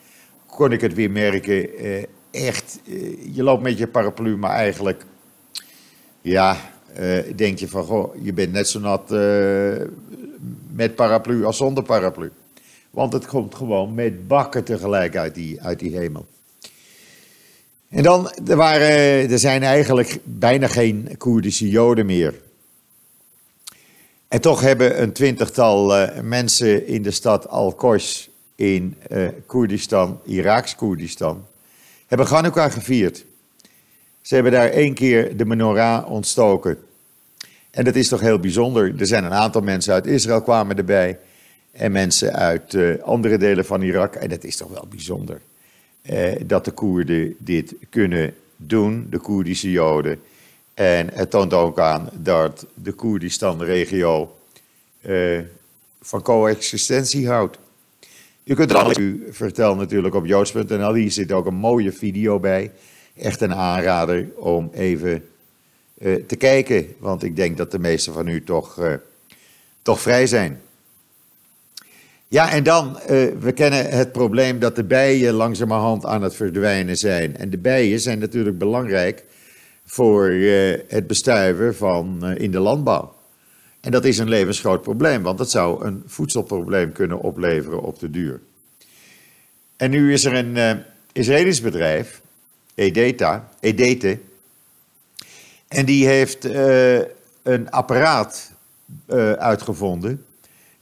kon 0.59 0.71
ik 0.71 0.81
het 0.81 0.93
weer 0.93 1.11
merken. 1.11 1.77
Eh, 1.77 2.03
echt, 2.31 2.79
eh, 2.87 3.35
je 3.35 3.43
loopt 3.43 3.63
met 3.63 3.77
je 3.77 3.87
paraplu, 3.87 4.37
maar 4.37 4.51
eigenlijk, 4.51 5.05
ja, 6.21 6.57
eh, 6.93 7.17
denk 7.35 7.59
je 7.59 7.67
van, 7.67 7.83
goh, 7.83 8.15
je 8.21 8.33
bent 8.33 8.51
net 8.51 8.67
zo 8.67 8.79
nat 8.79 9.09
met 10.71 10.95
paraplu 10.95 11.45
als 11.45 11.57
zonder 11.57 11.83
paraplu. 11.83 12.31
Want 12.89 13.13
het 13.13 13.25
komt 13.25 13.55
gewoon 13.55 13.93
met 13.93 14.27
bakken 14.27 14.63
tegelijk 14.63 15.15
uit 15.15 15.35
die, 15.35 15.61
uit 15.61 15.79
die 15.79 15.97
hemel. 15.97 16.25
En 17.89 18.03
dan, 18.03 18.31
er, 18.47 18.55
waren, 18.55 19.29
er 19.31 19.39
zijn 19.39 19.63
eigenlijk 19.63 20.19
bijna 20.23 20.67
geen 20.67 21.09
Koerdische 21.17 21.69
Joden 21.69 22.05
meer. 22.05 22.33
En 24.27 24.41
toch 24.41 24.61
hebben 24.61 25.01
een 25.01 25.11
twintigtal 25.11 26.07
mensen 26.23 26.87
in 26.87 27.01
de 27.01 27.11
stad 27.11 27.47
Al-Qosh 27.47 28.28
in 28.59 28.95
uh, 29.11 29.27
Koerdistan, 29.45 30.19
Iraaks 30.25 30.75
Koerdistan, 30.75 31.45
hebben 32.07 32.27
Hanukkah 32.27 32.71
gevierd. 32.71 33.25
Ze 34.21 34.33
hebben 34.33 34.51
daar 34.51 34.69
één 34.69 34.93
keer 34.93 35.37
de 35.37 35.45
menorah 35.45 36.11
ontstoken. 36.11 36.77
En 37.71 37.83
dat 37.83 37.95
is 37.95 38.07
toch 38.07 38.19
heel 38.19 38.39
bijzonder. 38.39 38.99
Er 38.99 39.07
zijn 39.07 39.23
een 39.23 39.33
aantal 39.33 39.61
mensen 39.61 39.93
uit 39.93 40.05
Israël 40.05 40.41
kwamen 40.41 40.77
erbij. 40.77 41.19
En 41.71 41.91
mensen 41.91 42.33
uit 42.33 42.73
uh, 42.73 43.03
andere 43.03 43.37
delen 43.37 43.65
van 43.65 43.81
Irak. 43.81 44.15
En 44.15 44.29
dat 44.29 44.43
is 44.43 44.55
toch 44.55 44.69
wel 44.69 44.85
bijzonder. 44.89 45.41
Uh, 46.01 46.31
dat 46.45 46.65
de 46.65 46.71
Koerden 46.71 47.35
dit 47.37 47.75
kunnen 47.89 48.33
doen, 48.55 49.07
de 49.09 49.17
Koerdische 49.17 49.71
Joden. 49.71 50.21
En 50.73 51.09
het 51.13 51.29
toont 51.29 51.53
ook 51.53 51.79
aan 51.79 52.09
dat 52.13 52.65
de 52.73 52.91
Koerdistan-regio 52.91 54.35
van 56.01 56.21
coexistentie 56.21 57.27
houdt. 57.27 57.57
Je 58.49 58.55
kunt 58.55 58.71
het 58.71 58.97
u 58.97 59.27
vertellen 59.31 59.77
natuurlijk 59.77 60.15
op 60.15 60.25
joods.nl. 60.25 60.93
Hier 60.93 61.11
zit 61.11 61.31
ook 61.31 61.45
een 61.45 61.55
mooie 61.55 61.91
video 61.91 62.39
bij. 62.39 62.71
Echt 63.15 63.41
een 63.41 63.53
aanrader 63.53 64.27
om 64.35 64.69
even 64.73 65.23
uh, 65.97 66.23
te 66.25 66.35
kijken. 66.35 66.87
Want 66.99 67.23
ik 67.23 67.35
denk 67.35 67.57
dat 67.57 67.71
de 67.71 67.79
meesten 67.79 68.13
van 68.13 68.27
u 68.27 68.43
toch, 68.43 68.79
uh, 68.79 68.93
toch 69.81 70.01
vrij 70.01 70.27
zijn. 70.27 70.61
Ja, 72.27 72.51
en 72.51 72.63
dan, 72.63 72.99
uh, 73.01 73.07
we 73.39 73.51
kennen 73.53 73.89
het 73.89 74.11
probleem 74.11 74.59
dat 74.59 74.75
de 74.75 74.83
bijen 74.83 75.33
langzamerhand 75.33 76.05
aan 76.05 76.21
het 76.21 76.35
verdwijnen 76.35 76.95
zijn. 76.95 77.37
En 77.37 77.49
de 77.49 77.57
bijen 77.57 77.99
zijn 77.99 78.19
natuurlijk 78.19 78.57
belangrijk 78.57 79.23
voor 79.85 80.29
het 80.87 81.07
bestuiven 81.07 81.75
van 81.75 82.27
in 82.37 82.51
de 82.51 82.59
landbouw. 82.59 83.18
En 83.81 83.91
dat 83.91 84.05
is 84.05 84.17
een 84.17 84.29
levensgroot 84.29 84.81
probleem, 84.81 85.23
want 85.23 85.37
dat 85.37 85.49
zou 85.49 85.85
een 85.85 86.03
voedselprobleem 86.05 86.91
kunnen 86.91 87.19
opleveren 87.19 87.81
op 87.81 87.99
de 87.99 88.09
duur. 88.09 88.39
En 89.77 89.89
nu 89.89 90.13
is 90.13 90.25
er 90.25 90.33
een 90.33 90.55
uh, 90.55 90.71
Israëlisch 91.11 91.61
bedrijf, 91.61 92.21
Edeta, 92.75 93.49
Edete, 93.59 94.19
en 95.67 95.85
die 95.85 96.07
heeft 96.07 96.45
uh, 96.45 96.99
een 97.43 97.69
apparaat 97.69 98.51
uh, 99.09 99.31
uitgevonden 99.31 100.25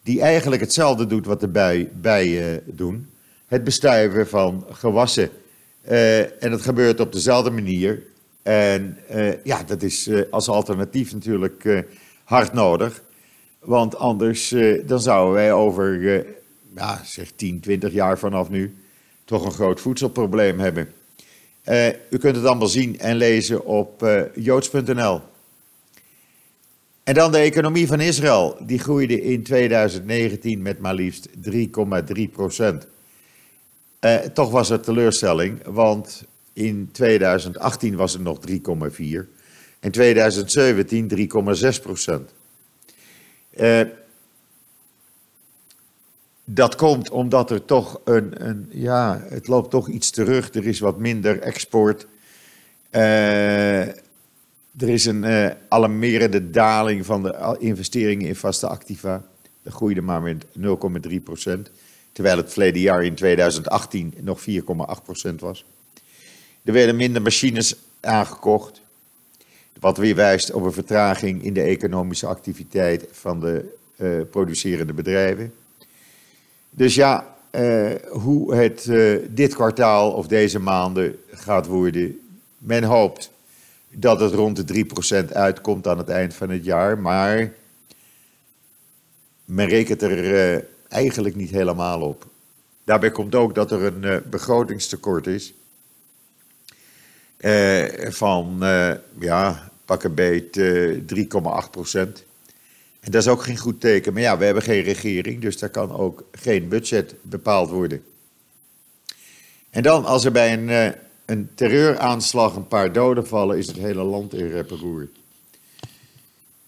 die 0.04 0.22
eigenlijk 0.22 0.62
hetzelfde 0.62 1.08
doet 1.08 1.26
wat 1.26 1.40
de 1.40 1.48
bijen 1.48 1.90
bij, 2.02 2.62
doen. 2.66 3.10
Het 3.48 3.64
bestuiven 3.64 4.28
van 4.28 4.66
gewassen. 4.72 5.30
en 6.40 6.52
dat 6.52 6.62
gebeurt 6.62 7.00
op 7.00 7.14
dezelfde 7.14 7.50
manier. 7.50 8.04
En 8.44 8.98
ja, 9.44 9.64
dat 9.64 9.82
is 9.82 10.10
als 10.30 10.50
alternatief 10.50 11.14
natuurlijk 11.14 11.86
hard 12.28 12.54
nodig. 12.54 13.04
Want 13.60 13.98
anders 13.98 14.52
uh, 14.52 14.88
dan 14.88 15.00
zouden 15.00 15.34
wij 15.34 15.54
over 15.54 15.94
uh, 15.94 16.24
ja, 16.76 17.02
zeg 17.04 17.32
10, 17.36 17.60
20 17.60 17.94
jaar 17.94 18.20
vanaf 18.20 18.50
nu 18.50 18.76
toch 19.26 19.46
een 19.46 19.52
groot 19.52 19.82
voedselprobleem 19.82 20.60
hebben. 20.60 20.94
Uh, 21.66 21.88
u 21.88 22.18
kunt 22.20 22.36
het 22.36 22.46
allemaal 22.46 22.68
zien 22.68 23.00
en 23.00 23.16
lezen 23.16 23.66
op 23.66 24.08
joods.nl. 24.36 25.22
En 27.04 27.14
dan 27.14 27.32
de 27.32 27.38
economie 27.38 27.88
van 27.88 28.00
Israël. 28.00 28.58
Die 28.62 28.80
groeide 28.80 29.22
in 29.22 29.44
2019 29.44 30.62
met 30.62 30.80
maar 30.80 30.94
liefst 30.94 31.30
3,3 31.30 32.24
procent. 32.32 32.88
toch 34.34 34.52
was 34.52 34.70
het 34.70 34.84
teleurstelling, 34.84 35.60
want 35.66 36.24
in 36.54 36.90
2018 36.92 37.96
was 37.96 38.14
het 38.14 38.22
nog 38.22 38.40
3,4 38.50 39.37
in 39.80 39.92
2017 39.92 41.30
3,6 41.76 41.82
procent. 41.82 42.32
Uh, 43.58 43.82
dat 46.50 46.76
komt 46.76 47.10
omdat 47.10 47.52
er 47.52 47.66
toch 47.66 48.02
een, 48.04 48.48
een, 48.48 48.70
ja, 48.70 49.26
het 49.30 49.48
loopt 49.48 49.70
toch 49.70 49.90
iets 49.90 50.10
terug. 50.10 50.54
Er 50.54 50.68
is 50.68 50.80
wat 50.80 50.98
minder 50.98 51.40
export. 51.40 52.08
Uh, 52.92 53.88
er 54.78 54.90
is 54.90 55.06
een 55.06 55.24
uh, 55.24 55.50
alarmerende 55.68 56.50
daling 56.50 57.06
van 57.06 57.24
de 57.24 57.56
investeringen 57.60 58.28
in 58.28 58.36
vaste 58.36 58.68
activa. 58.68 59.24
Dat 59.64 59.74
groeide 59.74 60.02
maar 60.02 60.22
met 60.22 60.46
0,3 61.10 61.24
procent. 61.24 61.72
Terwijl 62.12 62.38
het 62.38 62.52
verleden 62.52 62.82
jaar 62.82 63.04
in 63.04 63.16
2018 63.16 64.14
nog 64.22 64.40
4,8 64.50 65.04
procent 65.04 65.42
was. 65.42 65.66
Er 66.64 66.74
werden 66.74 66.96
minder 66.96 67.22
machines 67.22 67.76
aangekocht. 68.00 68.82
Wat 69.80 69.98
weer 69.98 70.16
wijst 70.16 70.52
op 70.52 70.64
een 70.64 70.74
vertraging 70.74 71.44
in 71.44 71.54
de 71.54 71.62
economische 71.62 72.28
activiteit 72.28 73.08
van 73.12 73.40
de 73.40 73.76
uh, 73.98 74.22
producerende 74.32 74.94
bedrijven. 74.94 75.54
Dus 76.70 76.96
ja, 76.96 77.36
uh, 77.52 77.92
hoe 78.10 78.56
het 78.56 78.86
uh, 78.86 79.26
dit 79.30 79.54
kwartaal 79.54 80.12
of 80.12 80.28
deze 80.28 80.60
maanden 80.60 81.16
gaat 81.32 81.66
worden, 81.66 82.20
men 82.58 82.84
hoopt 82.84 83.32
dat 83.90 84.20
het 84.20 84.34
rond 84.34 84.68
de 84.68 84.86
3% 85.26 85.32
uitkomt 85.34 85.88
aan 85.88 85.98
het 85.98 86.10
eind 86.10 86.34
van 86.34 86.50
het 86.50 86.66
jaar, 86.66 86.98
maar 87.00 87.54
men 89.46 89.68
rekent 89.68 90.02
er 90.02 90.66
eigenlijk 90.88 91.36
niet 91.36 91.50
helemaal 91.50 92.02
op. 92.02 92.26
Daarbij 92.84 93.12
komt 93.12 93.36
ook 93.36 93.56
dat 93.56 93.72
er 93.72 93.84
een 93.84 94.24
begrotingstekort 94.30 95.28
is. 95.28 95.54
van 98.10 98.58
ja, 99.20 99.67
pak 99.88 100.04
een 100.04 100.14
beet 100.14 100.60
3,8 101.66 101.70
procent. 101.72 102.24
En 103.00 103.12
dat 103.12 103.22
is 103.22 103.28
ook 103.28 103.44
geen 103.44 103.58
goed 103.58 103.82
teken. 103.82 104.14
Maar 104.14 104.22
ja, 104.22 104.38
we 104.38 104.46
hebben 104.46 104.64
geen 104.64 104.82
regering, 104.82 105.42
dus 105.42 105.58
daar 105.58 105.70
kan 105.70 105.92
ook 105.92 106.24
geen 106.32 106.68
budget 106.68 107.16
bepaald 107.22 107.70
worden. 107.70 108.04
En 109.70 109.84
dan, 109.84 110.06
als 110.06 110.26
er 110.26 110.32
bij 110.32 110.54
een, 110.54 110.70
uh, 110.70 110.90
een 111.26 111.50
terreuraanslag 111.56 112.56
een 112.56 112.68
paar 112.68 112.92
doden 112.92 113.28
vallen, 113.28 113.58
is 113.58 113.68
het 113.68 113.78
hele 113.78 114.04
land 114.04 114.34
in 114.34 114.50
rep 114.50 114.72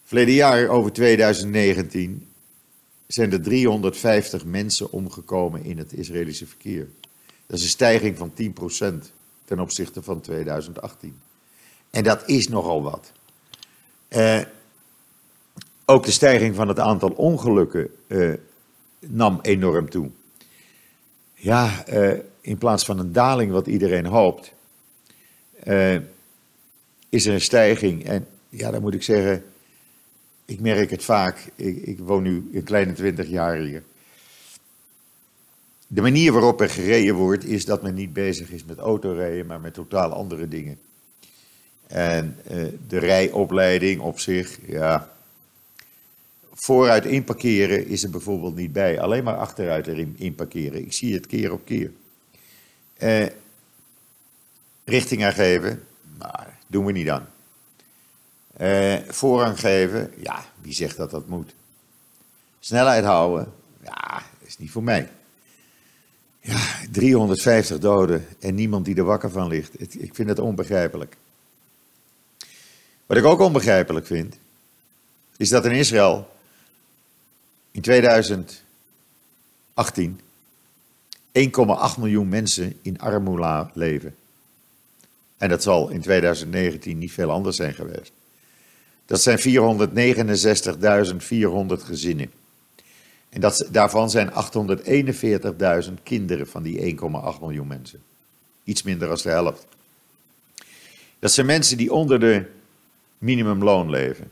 Verleden 0.03 0.33
jaar, 0.33 0.67
over 0.67 0.91
2019, 0.91 2.27
zijn 3.07 3.31
er 3.31 3.41
350 3.41 4.45
mensen 4.45 4.91
omgekomen 4.91 5.63
in 5.63 5.77
het 5.77 5.93
Israëlische 5.93 6.47
verkeer. 6.47 6.87
Dat 7.47 7.57
is 7.57 7.63
een 7.63 7.69
stijging 7.69 8.17
van 8.17 8.33
10% 8.33 9.11
ten 9.45 9.59
opzichte 9.59 10.03
van 10.03 10.21
2018. 10.21 11.28
En 11.89 12.03
dat 12.03 12.27
is 12.27 12.47
nogal 12.47 12.83
wat. 12.83 13.11
Eh, 14.07 14.41
ook 15.85 16.05
de 16.05 16.11
stijging 16.11 16.55
van 16.55 16.67
het 16.67 16.79
aantal 16.79 17.09
ongelukken 17.09 17.89
eh, 18.07 18.33
nam 18.99 19.39
enorm 19.41 19.89
toe. 19.89 20.09
Ja, 21.33 21.85
eh, 21.85 22.19
in 22.41 22.57
plaats 22.57 22.85
van 22.85 22.99
een 22.99 23.13
daling 23.13 23.51
wat 23.51 23.67
iedereen 23.67 24.05
hoopt, 24.05 24.53
is 27.09 27.25
er 27.25 27.33
een 27.33 27.41
stijging. 27.41 28.05
En 28.05 28.27
ja, 28.49 28.71
dan 28.71 28.81
moet 28.81 28.93
ik 28.93 29.03
zeggen, 29.03 29.43
ik 30.45 30.59
merk 30.59 30.89
het 30.89 31.03
vaak. 31.03 31.51
Ik, 31.55 31.77
ik 31.77 31.99
woon 31.99 32.23
nu 32.23 32.49
een 32.53 32.63
kleine 32.63 32.93
twintig 32.93 33.27
jaar 33.27 33.55
hier. 33.55 33.83
De 35.87 36.01
manier 36.01 36.31
waarop 36.31 36.61
er 36.61 36.69
gereden 36.69 37.15
wordt, 37.15 37.45
is 37.45 37.65
dat 37.65 37.81
men 37.81 37.93
niet 37.93 38.13
bezig 38.13 38.51
is 38.51 38.65
met 38.65 38.77
autorijden, 38.77 39.45
maar 39.45 39.59
met 39.59 39.73
totaal 39.73 40.11
andere 40.11 40.47
dingen. 40.47 40.79
En 41.89 42.37
uh, 42.51 42.67
de 42.87 42.97
rijopleiding 42.97 44.01
op 44.01 44.19
zich, 44.19 44.59
ja. 44.67 45.11
Vooruit 46.53 47.05
inparkeren 47.05 47.87
is 47.87 48.03
er 48.03 48.09
bijvoorbeeld 48.09 48.55
niet 48.55 48.73
bij. 48.73 48.99
Alleen 48.99 49.23
maar 49.23 49.37
achteruit 49.37 49.87
erin 49.87 50.15
inparkeren. 50.17 50.81
Ik 50.81 50.93
zie 50.93 51.13
het 51.13 51.27
keer 51.27 51.51
op 51.51 51.65
keer. 51.65 51.91
Uh, 52.99 53.25
richting 54.83 55.25
aangeven, 55.25 55.83
maar 56.17 56.57
doen 56.67 56.85
we 56.85 56.91
niet 56.91 57.09
aan. 57.09 57.29
Uh, 58.61 58.95
voorrang 59.07 59.59
geven, 59.59 60.11
ja, 60.17 60.45
wie 60.61 60.73
zegt 60.73 60.97
dat 60.97 61.11
dat 61.11 61.27
moet? 61.27 61.53
Snelheid 62.59 63.03
houden, 63.03 63.53
ja, 63.83 64.21
is 64.39 64.57
niet 64.57 64.71
voor 64.71 64.83
mij. 64.83 65.09
Ja, 66.39 66.59
350 66.91 67.79
doden 67.79 68.27
en 68.39 68.55
niemand 68.55 68.85
die 68.85 68.95
er 68.95 69.03
wakker 69.03 69.29
van 69.29 69.47
ligt. 69.47 70.01
Ik 70.01 70.15
vind 70.15 70.29
het 70.29 70.39
onbegrijpelijk. 70.39 71.17
Wat 73.09 73.17
ik 73.17 73.25
ook 73.25 73.39
onbegrijpelijk 73.39 74.05
vind, 74.05 74.37
is 75.37 75.49
dat 75.49 75.65
in 75.65 75.71
Israël 75.71 76.29
in 77.71 77.81
2018 77.81 78.61
1,8 79.81 80.19
miljoen 81.97 82.29
mensen 82.29 82.79
in 82.81 82.99
armoede 82.99 83.69
leven. 83.73 84.15
En 85.37 85.49
dat 85.49 85.63
zal 85.63 85.89
in 85.89 86.01
2019 86.01 86.97
niet 86.97 87.11
veel 87.11 87.31
anders 87.31 87.55
zijn 87.55 87.73
geweest. 87.73 88.11
Dat 89.05 89.21
zijn 89.21 89.39
469.400 89.39 89.45
gezinnen. 91.85 92.31
En 93.29 93.41
dat, 93.41 93.67
daarvan 93.71 94.09
zijn 94.09 94.31
841.000 95.87 95.93
kinderen 96.03 96.47
van 96.47 96.63
die 96.63 96.97
1,8 96.97 96.99
miljoen 97.41 97.67
mensen. 97.67 98.01
Iets 98.63 98.83
minder 98.83 99.07
dan 99.07 99.17
de 99.17 99.29
helft. 99.29 99.65
Dat 101.19 101.31
zijn 101.31 101.45
mensen 101.45 101.77
die 101.77 101.93
onder 101.93 102.19
de 102.19 102.57
minimumloon 103.19 103.89
leven. 103.89 104.31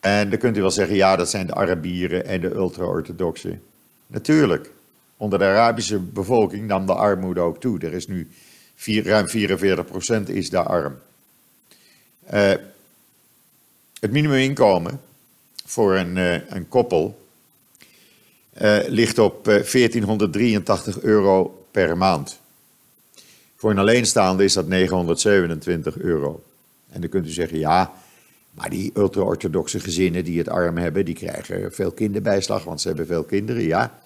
En 0.00 0.30
dan 0.30 0.38
kunt 0.38 0.56
u 0.56 0.60
wel 0.60 0.70
zeggen, 0.70 0.96
ja, 0.96 1.16
dat 1.16 1.30
zijn 1.30 1.46
de 1.46 1.54
Arabieren 1.54 2.24
en 2.24 2.40
de 2.40 2.54
ultra-orthodoxen. 2.54 3.62
Natuurlijk, 4.06 4.70
onder 5.16 5.38
de 5.38 5.44
Arabische 5.44 5.98
bevolking 5.98 6.66
nam 6.66 6.86
de 6.86 6.94
armoede 6.94 7.40
ook 7.40 7.60
toe. 7.60 7.78
Er 7.78 7.92
is 7.92 8.06
nu 8.06 8.28
ruim 8.84 9.26
44% 9.28 10.22
is 10.26 10.50
daar 10.50 10.66
arm. 10.66 10.98
Uh, 12.34 12.52
het 14.00 14.10
minimuminkomen 14.10 15.00
voor 15.64 15.96
een, 15.96 16.16
uh, 16.16 16.48
een 16.48 16.68
koppel 16.68 17.26
uh, 18.62 18.78
ligt 18.86 19.18
op 19.18 19.44
1483 19.44 21.00
euro 21.00 21.66
per 21.70 21.96
maand. 21.96 22.40
Voor 23.56 23.70
een 23.70 23.78
alleenstaande 23.78 24.44
is 24.44 24.52
dat 24.52 24.66
927 24.66 25.98
euro. 25.98 26.42
En 26.90 27.00
dan 27.00 27.10
kunt 27.10 27.26
u 27.26 27.30
zeggen, 27.30 27.58
ja, 27.58 27.92
maar 28.50 28.70
die 28.70 28.90
ultra-orthodoxe 28.94 29.80
gezinnen 29.80 30.24
die 30.24 30.38
het 30.38 30.48
arm 30.48 30.76
hebben, 30.76 31.04
die 31.04 31.14
krijgen 31.14 31.72
veel 31.72 31.90
kinderbijslag, 31.90 32.64
want 32.64 32.80
ze 32.80 32.88
hebben 32.88 33.06
veel 33.06 33.24
kinderen, 33.24 33.62
ja. 33.62 34.00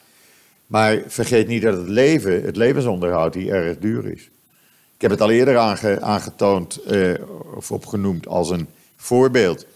Maar 0.67 1.03
vergeet 1.07 1.47
niet 1.49 1.63
dat 1.63 1.77
het 1.77 1.89
leven, 1.89 2.43
het 2.43 2.57
levensonderhoud, 2.57 3.33
die 3.33 3.51
erg 3.51 3.79
duur 3.79 4.07
is. 4.13 4.31
Ik 4.95 5.01
heb 5.09 5.11
het 5.11 5.21
al 5.21 5.31
eerder 5.31 5.59
aangetoond 6.01 6.81
uh, 6.91 7.15
of 7.55 7.73
opgenoemd 7.73 8.27
als 8.27 8.51
een 8.51 8.67
voorbeeld. 8.97 9.67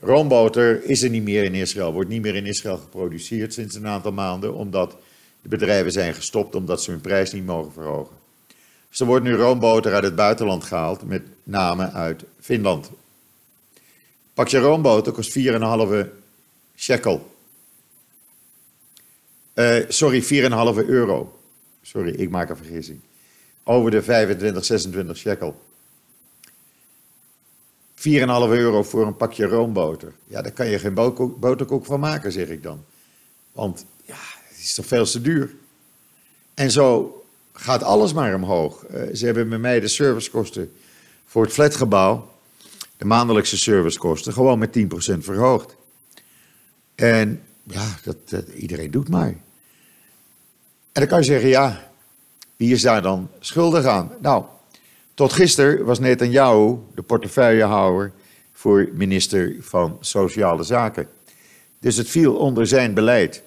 Roomboter 0.00 0.84
is 0.84 1.02
er 1.02 1.10
niet 1.10 1.22
meer 1.22 1.44
in 1.44 1.54
Israël, 1.54 1.92
wordt 1.92 2.08
niet 2.10 2.22
meer 2.22 2.34
in 2.34 2.46
Israël 2.46 2.76
geproduceerd 2.76 3.54
sinds 3.54 3.74
een 3.74 3.86
aantal 3.86 4.12
maanden, 4.12 4.54
omdat 4.54 4.96
de 5.42 5.48
bedrijven 5.48 5.92
zijn 5.92 6.14
gestopt 6.14 6.54
omdat 6.54 6.82
ze 6.82 6.90
hun 6.90 7.00
prijs 7.00 7.32
niet 7.32 7.46
mogen 7.46 7.72
verhogen. 7.72 8.16
Dus 8.96 9.04
er 9.04 9.10
wordt 9.12 9.26
nu 9.26 9.34
roomboter 9.34 9.94
uit 9.94 10.04
het 10.04 10.14
buitenland 10.14 10.64
gehaald, 10.64 11.02
met 11.02 11.22
name 11.42 11.90
uit 11.90 12.24
Finland. 12.40 12.90
Pakje 14.34 14.58
roomboter 14.58 15.12
kost 15.12 15.38
4,5 15.38 16.08
shekel. 16.76 17.36
Uh, 19.54 19.84
sorry, 19.88 20.22
4,5 20.22 20.28
euro. 20.86 21.40
Sorry, 21.82 22.14
ik 22.14 22.30
maak 22.30 22.48
een 22.50 22.56
vergissing. 22.56 23.00
Over 23.64 23.90
de 23.90 24.02
25, 24.02 24.64
26 24.64 25.16
shekel. 25.16 25.60
4,5 27.94 28.02
euro 28.02 28.82
voor 28.82 29.06
een 29.06 29.16
pakje 29.16 29.46
roomboter. 29.46 30.12
Ja, 30.24 30.42
daar 30.42 30.52
kan 30.52 30.66
je 30.66 30.78
geen 30.78 30.94
boterkoek 31.38 31.84
van 31.84 32.00
maken, 32.00 32.32
zeg 32.32 32.48
ik 32.48 32.62
dan. 32.62 32.84
Want 33.52 33.86
ja, 34.04 34.18
het 34.48 34.58
is 34.58 34.74
toch 34.74 34.86
veel 34.86 35.04
te 35.04 35.20
duur. 35.20 35.54
En 36.54 36.70
zo 36.70 37.20
gaat 37.58 37.82
alles 37.82 38.12
maar 38.12 38.34
omhoog. 38.34 38.84
Uh, 38.90 39.14
ze 39.14 39.24
hebben 39.24 39.48
met 39.48 39.60
mij 39.60 39.80
de 39.80 39.88
servicekosten 39.88 40.72
voor 41.26 41.42
het 41.42 41.52
flatgebouw, 41.52 42.30
de 42.96 43.04
maandelijkse 43.04 43.58
servicekosten, 43.58 44.32
gewoon 44.32 44.58
met 44.58 44.78
10% 44.78 44.82
verhoogd. 45.18 45.76
En 46.94 47.42
ja, 47.62 47.86
dat, 48.02 48.16
dat, 48.28 48.48
iedereen 48.48 48.90
doet 48.90 49.08
maar. 49.08 49.28
En 50.92 51.02
dan 51.02 51.06
kan 51.06 51.18
je 51.18 51.24
zeggen, 51.24 51.48
ja, 51.48 51.90
wie 52.56 52.72
is 52.72 52.82
daar 52.82 53.02
dan 53.02 53.30
schuldig 53.40 53.84
aan? 53.84 54.12
Nou, 54.20 54.44
tot 55.14 55.32
gisteren 55.32 55.84
was 55.84 55.98
Netanyahu 55.98 56.78
de 56.94 57.02
portefeuillehouder 57.02 58.12
voor 58.52 58.88
minister 58.92 59.56
van 59.60 59.96
Sociale 60.00 60.62
Zaken. 60.62 61.08
Dus 61.78 61.96
het 61.96 62.08
viel 62.08 62.36
onder 62.36 62.66
zijn 62.66 62.94
beleid. 62.94 63.42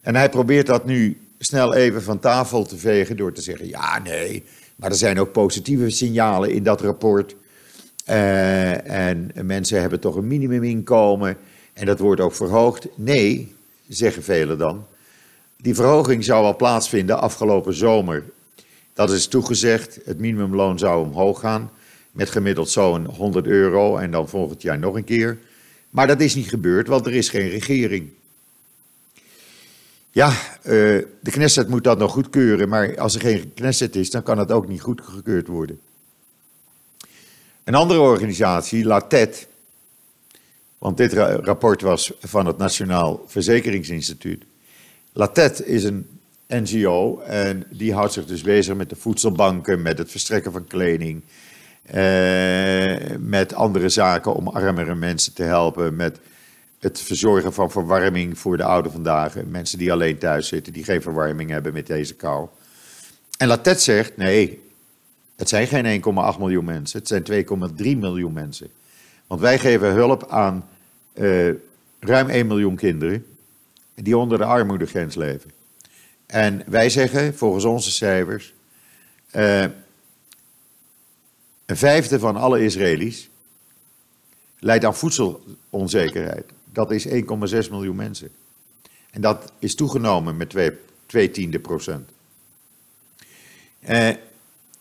En 0.00 0.14
hij 0.14 0.28
probeert 0.28 0.66
dat 0.66 0.84
nu 0.84 1.21
snel 1.44 1.74
even 1.74 2.02
van 2.02 2.18
tafel 2.18 2.64
te 2.64 2.76
vegen 2.76 3.16
door 3.16 3.32
te 3.32 3.42
zeggen: 3.42 3.68
ja, 3.68 3.98
nee, 3.98 4.44
maar 4.76 4.90
er 4.90 4.96
zijn 4.96 5.20
ook 5.20 5.32
positieve 5.32 5.90
signalen 5.90 6.50
in 6.50 6.62
dat 6.62 6.80
rapport. 6.80 7.34
Uh, 8.08 8.90
en 8.90 9.30
mensen 9.42 9.80
hebben 9.80 10.00
toch 10.00 10.16
een 10.16 10.26
minimuminkomen 10.26 11.36
en 11.72 11.86
dat 11.86 11.98
wordt 11.98 12.20
ook 12.20 12.34
verhoogd. 12.34 12.86
Nee, 12.94 13.54
zeggen 13.88 14.22
velen 14.22 14.58
dan. 14.58 14.86
Die 15.56 15.74
verhoging 15.74 16.24
zou 16.24 16.44
al 16.44 16.56
plaatsvinden 16.56 17.20
afgelopen 17.20 17.74
zomer. 17.74 18.24
Dat 18.94 19.10
is 19.10 19.26
toegezegd. 19.26 19.98
Het 20.04 20.18
minimumloon 20.18 20.78
zou 20.78 21.06
omhoog 21.06 21.40
gaan. 21.40 21.70
Met 22.12 22.30
gemiddeld 22.30 22.70
zo'n 22.70 23.04
100 23.04 23.46
euro 23.46 23.96
en 23.96 24.10
dan 24.10 24.28
volgend 24.28 24.62
jaar 24.62 24.78
nog 24.78 24.94
een 24.94 25.04
keer. 25.04 25.38
Maar 25.90 26.06
dat 26.06 26.20
is 26.20 26.34
niet 26.34 26.48
gebeurd, 26.48 26.88
want 26.88 27.06
er 27.06 27.14
is 27.14 27.28
geen 27.28 27.48
regering. 27.48 28.10
Ja, 30.14 30.28
uh, 30.28 30.34
de 31.20 31.30
Knesset 31.30 31.68
moet 31.68 31.84
dat 31.84 31.98
nog 31.98 32.12
goedkeuren, 32.12 32.68
maar 32.68 32.98
als 32.98 33.14
er 33.14 33.20
geen 33.20 33.54
Knesset 33.54 33.96
is, 33.96 34.10
dan 34.10 34.22
kan 34.22 34.38
het 34.38 34.52
ook 34.52 34.68
niet 34.68 34.80
goedgekeurd 34.80 35.46
worden. 35.46 35.80
Een 37.64 37.74
andere 37.74 38.00
organisatie, 38.00 38.84
LATET, 38.84 39.48
want 40.78 40.96
dit 40.96 41.12
rapport 41.12 41.80
was 41.80 42.12
van 42.20 42.46
het 42.46 42.58
Nationaal 42.58 43.24
Verzekeringsinstituut. 43.26 44.44
LATET 45.12 45.66
is 45.66 45.84
een 45.84 46.06
NGO 46.46 47.20
en 47.20 47.66
die 47.70 47.94
houdt 47.94 48.12
zich 48.12 48.26
dus 48.26 48.42
bezig 48.42 48.76
met 48.76 48.90
de 48.90 48.96
voedselbanken, 48.96 49.82
met 49.82 49.98
het 49.98 50.10
verstrekken 50.10 50.52
van 50.52 50.66
kleding, 50.66 51.22
eh, 51.82 53.16
met 53.18 53.54
andere 53.54 53.88
zaken 53.88 54.34
om 54.34 54.48
armere 54.48 54.94
mensen 54.94 55.34
te 55.34 55.42
helpen, 55.42 55.96
met 55.96 56.18
het 56.82 57.00
verzorgen 57.00 57.52
van 57.52 57.70
verwarming 57.70 58.38
voor 58.38 58.56
de 58.56 58.64
oude 58.64 58.90
vandaag. 58.90 59.34
Mensen 59.44 59.78
die 59.78 59.92
alleen 59.92 60.18
thuis 60.18 60.48
zitten, 60.48 60.72
die 60.72 60.84
geen 60.84 61.02
verwarming 61.02 61.50
hebben 61.50 61.72
met 61.72 61.86
deze 61.86 62.14
kou. 62.14 62.48
En 63.36 63.48
Latet 63.48 63.82
zegt, 63.82 64.16
nee, 64.16 64.62
het 65.36 65.48
zijn 65.48 65.66
geen 65.66 66.02
1,8 66.34 66.38
miljoen 66.38 66.64
mensen, 66.64 66.98
het 66.98 67.08
zijn 67.08 67.46
2,3 67.46 67.98
miljoen 67.98 68.32
mensen. 68.32 68.68
Want 69.26 69.40
wij 69.40 69.58
geven 69.58 69.92
hulp 69.92 70.30
aan 70.30 70.68
uh, 71.14 71.54
ruim 72.00 72.28
1 72.28 72.46
miljoen 72.46 72.76
kinderen 72.76 73.26
die 73.94 74.16
onder 74.16 74.38
de 74.38 74.44
armoedegrens 74.44 75.14
leven. 75.14 75.50
En 76.26 76.62
wij 76.66 76.90
zeggen, 76.90 77.34
volgens 77.34 77.64
onze 77.64 77.90
cijfers, 77.90 78.54
uh, 79.36 79.62
een 81.66 81.76
vijfde 81.76 82.18
van 82.18 82.36
alle 82.36 82.64
Israëli's 82.64 83.28
leidt 84.58 84.84
aan 84.84 84.96
voedselonzekerheid. 84.96 86.44
Dat 86.72 86.90
is 86.90 87.08
1,6 87.08 87.14
miljoen 87.70 87.96
mensen. 87.96 88.30
En 89.10 89.20
dat 89.20 89.52
is 89.58 89.74
toegenomen 89.74 90.36
met 90.36 90.50
2, 90.50 90.70
2 91.06 91.30
tiende 91.30 91.58
procent. 91.58 92.10
Eh, 93.80 94.08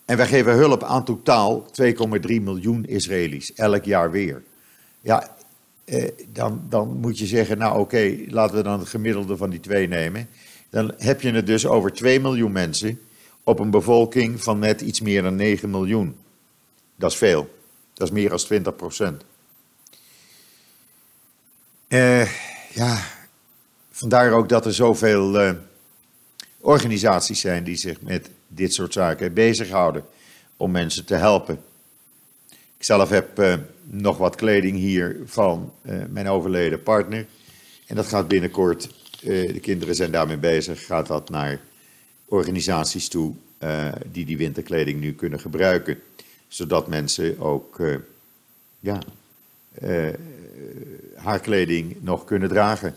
en 0.06 0.18
wij 0.18 0.28
geven 0.28 0.54
hulp 0.54 0.84
aan 0.84 1.06
totaal 1.06 1.66
2,3 1.72 2.42
miljoen 2.42 2.86
Israëli's, 2.86 3.54
elk 3.54 3.84
jaar 3.84 4.12
weer. 4.12 4.44
Ja, 5.02 5.36
eh, 5.86 6.10
dan, 6.34 6.62
dan 6.70 6.98
moet 6.98 7.20
je 7.20 7.26
zeggen, 7.26 7.58
nou 7.58 7.80
oké, 7.80 8.18
laten 8.28 8.56
we 8.56 8.64
dan 8.64 8.80
het 8.80 8.88
gemiddelde 8.88 9.38
van 9.38 9.50
die 9.50 9.60
twee 9.60 9.88
nemen. 9.88 10.28
Dan 10.70 10.94
heb 10.98 11.22
je 11.22 11.32
het 11.32 11.46
dus 11.46 11.66
over 11.66 11.94
2 11.94 12.20
miljoen 12.20 12.52
mensen 12.52 13.00
op 13.44 13.60
een 13.60 13.70
bevolking 13.70 14.44
van 14.44 14.60
net 14.60 14.82
iets 14.82 15.02
meer 15.02 15.22
dan 15.22 15.36
9 15.36 15.70
miljoen. 15.70 16.16
Dat 16.96 17.12
is 17.12 17.18
veel. 17.18 17.50
Dat 17.94 18.08
is 18.08 18.14
meer 18.14 18.30
dan 18.30 18.38
20 18.38 18.76
procent. 18.76 19.24
Uh, 21.92 22.26
ja, 22.74 23.04
vandaar 23.90 24.32
ook 24.32 24.50
dat 24.50 24.66
er 24.66 24.74
zoveel 24.74 25.42
uh, 25.42 25.52
organisaties 26.60 27.40
zijn 27.40 27.64
die 27.64 27.76
zich 27.76 28.02
met 28.02 28.30
dit 28.48 28.74
soort 28.74 28.94
zaken 28.94 29.34
bezighouden 29.34 30.06
om 30.58 30.72
mensen 30.72 31.06
te 31.06 31.16
helpen. 31.16 31.60
Ik 32.50 32.84
zelf 32.84 33.10
heb 33.10 33.40
uh, 33.40 33.54
nog 33.84 34.18
wat 34.18 34.36
kleding 34.36 34.78
hier 34.78 35.20
van 35.26 35.74
mijn 36.10 36.28
overleden 36.28 36.84
partner. 36.84 37.26
En 37.88 37.96
dat 37.96 38.08
gaat 38.08 38.28
binnenkort, 38.28 38.90
de 39.22 39.60
kinderen 39.62 39.96
zijn 39.96 40.12
daarmee 40.12 40.38
bezig, 40.38 40.86
gaat 40.86 41.08
dat 41.08 41.30
naar 41.30 41.60
organisaties 42.26 43.08
toe 43.08 43.34
die 44.12 44.26
die 44.26 44.38
winterkleding 44.38 45.00
nu 45.00 45.14
kunnen 45.14 45.40
gebruiken. 45.40 46.02
Zodat 46.48 46.88
mensen 46.88 47.40
ook 47.40 47.82
ja, 48.80 49.00
haar 51.24 51.40
kleding 51.40 51.96
nog 52.00 52.26
kunnen 52.26 52.50
dragen. 52.50 52.96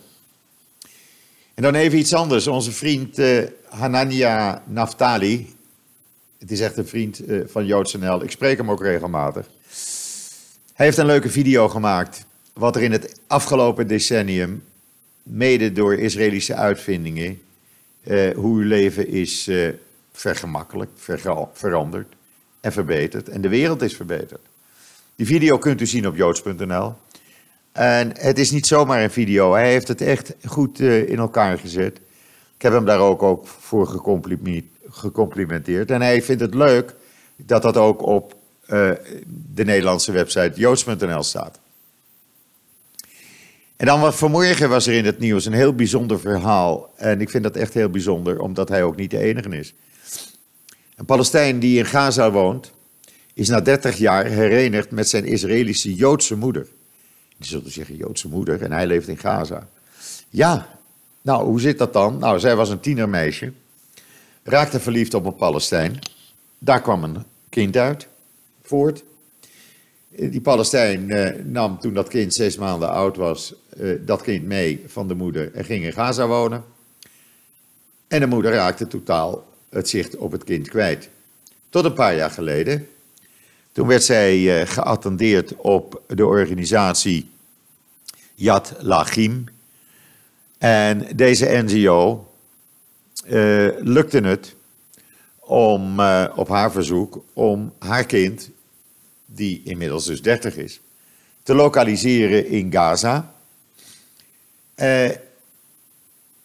En 1.55 1.63
dan 1.63 1.75
even 1.75 1.99
iets 1.99 2.15
anders. 2.15 2.47
Onze 2.47 2.73
vriend 2.73 3.19
uh, 3.19 3.43
Hanania 3.69 4.63
Naftali. 4.67 5.55
Het 6.39 6.51
is 6.51 6.61
echt 6.61 6.77
een 6.77 6.87
vriend 6.87 7.29
uh, 7.29 7.43
van 7.47 7.67
JoodsNL. 7.67 8.23
Ik 8.23 8.31
spreek 8.31 8.57
hem 8.57 8.71
ook 8.71 8.83
regelmatig. 8.83 9.47
Hij 10.73 10.87
heeft 10.87 10.99
een 10.99 11.07
leuke 11.07 11.31
video 11.31 11.69
gemaakt. 11.69 12.25
Wat 12.53 12.77
er 12.77 12.83
in 12.83 12.93
het 12.93 13.21
afgelopen 13.27 13.87
decennium, 13.87 14.65
mede 15.23 15.73
door 15.73 15.95
Israëlische 15.95 16.55
uitvindingen, 16.55 17.43
uh, 18.05 18.35
hoe 18.35 18.61
uw 18.61 18.69
leven 18.69 19.09
is 19.09 19.51
vergemakkelijk, 20.13 20.91
veranderd 21.53 22.15
en 22.61 22.73
verbeterd. 22.73 23.29
En 23.29 23.41
de 23.41 23.49
wereld 23.49 23.83
is 23.83 23.97
verbeterd. 23.97 24.41
Die 25.17 25.27
video 25.27 25.59
kunt 25.59 25.81
u 25.81 25.87
zien 25.87 26.07
op 26.07 26.17
joods.nl. 26.17 26.95
En 27.75 28.13
het 28.19 28.39
is 28.39 28.51
niet 28.51 28.67
zomaar 28.67 29.03
een 29.03 29.11
video. 29.11 29.53
Hij 29.53 29.71
heeft 29.71 29.89
het 29.89 30.01
echt 30.01 30.35
goed 30.45 30.81
uh, 30.81 31.09
in 31.09 31.19
elkaar 31.19 31.59
gezet. 31.59 31.97
Ik 32.57 32.63
heb 32.63 32.73
hem 32.73 32.85
daar 32.85 32.99
ook, 32.99 33.23
ook 33.23 33.47
voor 33.47 33.87
gecomplimenteerd. 34.91 35.91
En 35.91 36.03
hij 36.03 36.23
vindt 36.23 36.43
het 36.43 36.55
leuk 36.55 36.95
dat 37.37 37.63
dat 37.63 37.77
ook 37.77 38.03
op 38.03 38.35
uh, 38.69 38.91
de 39.55 39.65
Nederlandse 39.65 40.13
website 40.13 40.53
joods.nl 40.55 41.23
staat. 41.23 41.59
En 43.77 43.87
dan 43.87 44.13
vanmorgen 44.13 44.69
was 44.69 44.87
er 44.87 44.95
in 44.95 45.05
het 45.05 45.19
nieuws 45.19 45.45
een 45.45 45.53
heel 45.53 45.75
bijzonder 45.75 46.21
verhaal. 46.21 46.93
En 46.97 47.21
ik 47.21 47.31
vind 47.31 47.43
dat 47.43 47.57
echt 47.57 47.75
heel 47.75 47.91
bijzonder, 47.91 48.41
omdat 48.41 48.69
hij 48.69 48.83
ook 48.83 48.97
niet 48.97 49.11
de 49.11 49.19
enige 49.19 49.59
is. 49.59 49.75
Een 50.97 51.05
Palestijn 51.05 51.59
die 51.59 51.79
in 51.79 51.87
Gaza 51.87 52.31
woont, 52.31 52.73
is 53.33 53.49
na 53.49 53.61
30 53.61 53.97
jaar 53.97 54.25
herenigd 54.25 54.91
met 54.91 55.09
zijn 55.09 55.25
Israëlische 55.25 55.95
Joodse 55.95 56.37
moeder. 56.37 56.67
Die 57.45 57.53
zullen 57.53 57.73
zeggen 57.73 57.97
Joodse 57.97 58.29
moeder 58.29 58.63
en 58.63 58.73
hij 58.73 58.87
leeft 58.87 59.09
in 59.09 59.19
Gaza. 59.19 59.69
Ja, 60.31 60.79
nou 61.23 61.45
hoe 61.45 61.61
zit 61.61 61.79
dat 61.79 61.93
dan? 61.93 62.19
Nou, 62.19 62.39
zij 62.39 62.57
was 62.57 62.69
een 62.69 62.81
tienermeisje, 62.81 63.53
raakte 64.43 64.81
verliefd 64.81 65.15
op 65.15 65.25
een 65.25 65.37
Palestijn. 65.37 65.99
Daar 66.59 66.83
kwam 66.83 67.05
een 67.05 67.17
kind 67.49 67.77
uit, 67.77 68.09
voort. 68.63 69.03
Die 70.09 70.41
Palestijn 70.41 71.11
eh, 71.11 71.45
nam 71.45 71.79
toen 71.79 71.95
dat 71.95 72.09
kind 72.09 72.35
zes 72.35 72.57
maanden 72.57 72.91
oud 72.91 73.17
was, 73.17 73.55
eh, 73.77 73.89
dat 74.01 74.23
kind 74.23 74.45
mee 74.45 74.85
van 74.87 75.09
de 75.09 75.15
moeder 75.15 75.53
en 75.55 75.65
ging 75.65 75.85
in 75.85 75.93
Gaza 75.93 76.27
wonen. 76.27 76.65
En 78.09 78.21
de 78.21 78.27
moeder 78.27 78.53
raakte 78.53 78.87
totaal 78.87 79.47
het 79.69 79.89
zicht 79.89 80.17
op 80.17 80.33
het 80.33 80.45
kind 80.45 80.69
kwijt. 80.69 81.09
Tot 81.69 81.85
een 81.85 81.93
paar 81.93 82.17
jaar 82.17 82.31
geleden. 82.31 82.89
Toen 83.73 83.87
werd 83.87 84.05
zij 84.05 84.39
uh, 84.39 84.67
geattendeerd 84.67 85.57
op 85.57 86.03
de 86.07 86.27
organisatie 86.27 87.33
Yad 88.35 88.75
Lachim. 88.79 89.45
En 90.59 91.07
deze 91.17 91.63
NGO 91.65 92.33
uh, 93.27 93.69
lukte 93.79 94.19
het 94.21 94.55
om 95.39 96.01
uh, 96.01 96.25
op 96.37 96.49
haar 96.49 96.73
verzoek 96.73 97.25
om 97.33 97.73
haar 97.79 98.05
kind, 98.05 98.51
die 99.27 99.63
inmiddels 99.65 100.05
dus 100.05 100.23
30 100.23 100.57
is, 100.57 100.81
te 101.43 101.55
lokaliseren 101.55 102.47
in 102.47 102.73
Gaza. 102.73 103.35
Uh, 104.77 105.11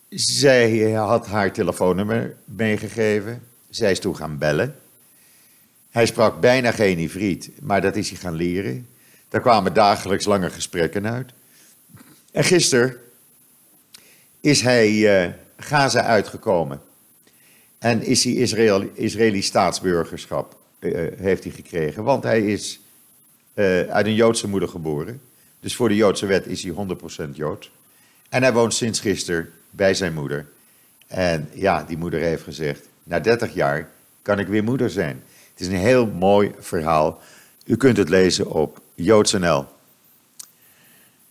zij 0.10 0.92
had 0.92 1.28
haar 1.28 1.54
telefoonnummer 1.54 2.36
meegegeven. 2.46 3.42
Zij 3.70 3.92
is 3.92 4.00
toen 4.00 4.16
gaan 4.16 4.38
bellen. 4.38 4.76
Hij 5.90 6.06
sprak 6.06 6.40
bijna 6.40 6.72
geen 6.72 7.00
Ivriet, 7.00 7.50
maar 7.62 7.82
dat 7.82 7.96
is 7.96 8.10
hij 8.10 8.20
gaan 8.20 8.36
leren. 8.36 8.88
Daar 9.30 9.42
kwamen 9.42 9.74
dagelijks 9.74 10.26
lange 10.26 10.50
gesprekken 10.50 11.08
uit. 11.08 11.32
En 12.32 12.44
gisteren 12.44 12.98
is 14.40 14.62
hij 14.62 14.90
uh, 14.90 15.34
Gaza 15.58 16.04
uitgekomen. 16.04 16.82
En 17.78 18.02
is 18.02 18.24
hij 18.24 18.34
Israël, 18.34 18.90
Israëlisch 18.94 19.46
staatsburgerschap 19.46 20.58
uh, 20.80 21.08
heeft 21.18 21.44
hij 21.44 21.54
gekregen. 21.54 22.04
Want 22.04 22.24
hij 22.24 22.46
is 22.46 22.80
uh, 23.54 23.82
uit 23.82 24.06
een 24.06 24.16
Joodse 24.16 24.48
moeder 24.48 24.70
geboren. 24.70 25.22
Dus 25.60 25.76
voor 25.76 25.90
de 25.90 25.96
Joodse 25.96 26.26
wet 26.26 26.48
is 26.48 26.64
hij 26.64 26.74
100% 27.28 27.30
Joods. 27.34 27.72
En 28.30 28.42
hij 28.42 28.54
woont 28.54 28.74
sinds 28.74 29.00
gisteren 29.00 29.50
bij 29.70 29.94
zijn 29.94 30.14
moeder. 30.14 30.46
En 31.08 31.50
ja, 31.54 31.84
die 31.84 31.98
moeder 31.98 32.20
heeft 32.20 32.44
gezegd: 32.44 32.88
Na 33.04 33.20
30 33.20 33.54
jaar 33.54 33.90
kan 34.22 34.40
ik 34.40 34.48
weer 34.48 34.64
moeder 34.64 34.90
zijn. 34.90 35.24
Het 35.52 35.60
is 35.60 35.68
een 35.68 35.74
heel 35.74 36.06
mooi 36.06 36.52
verhaal. 36.60 37.22
U 37.66 37.78
kunt 37.78 37.98
het 37.98 38.10
lezen 38.10 38.52
op 38.52 38.82
joods.nl. 38.96 39.66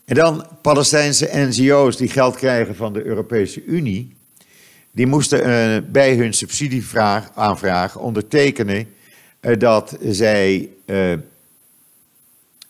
En 0.08 0.14
dan 0.14 0.46
Palestijnse 0.62 1.28
NGO's 1.32 1.96
die 1.96 2.08
geld 2.08 2.36
krijgen 2.36 2.76
van 2.76 2.92
de 2.92 3.04
Europese 3.04 3.64
Unie. 3.64 4.16
Die 4.90 5.06
moesten 5.06 5.48
uh, 5.48 5.90
bij 5.90 6.14
hun 6.14 6.32
subsidieaanvraag 6.32 7.96
ondertekenen 7.96 8.88
uh, 9.40 9.58
dat 9.58 9.96
zij 10.02 10.68
uh, 10.86 11.12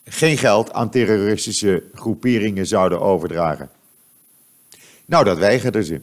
geen 0.05 0.38
geld 0.38 0.72
aan 0.72 0.90
terroristische 0.90 1.83
groeperingen 1.94 2.66
zouden 2.66 3.01
overdragen. 3.01 3.70
Nou, 5.05 5.24
dat 5.24 5.38
weigerden 5.38 5.85
ze. 5.85 6.01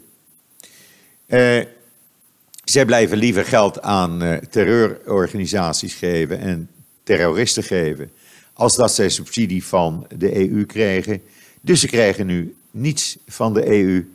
zij 2.64 2.86
blijven 2.86 3.18
liever 3.18 3.46
geld 3.46 3.82
aan 3.82 4.40
terreurorganisaties 4.50 5.94
geven 5.94 6.40
en 6.40 6.70
terroristen 7.04 7.64
geven 7.64 8.12
als 8.56 8.76
dat 8.76 8.94
zij 8.94 9.10
subsidie 9.10 9.66
van 9.66 10.08
de 10.18 10.50
EU 10.50 10.66
kregen. 10.66 11.22
Dus 11.62 11.80
ze 11.80 11.88
krijgen 11.88 12.26
nu 12.26 12.56
niets 12.72 13.18
van 13.28 13.54
de 13.54 13.68
EU. 13.68 14.10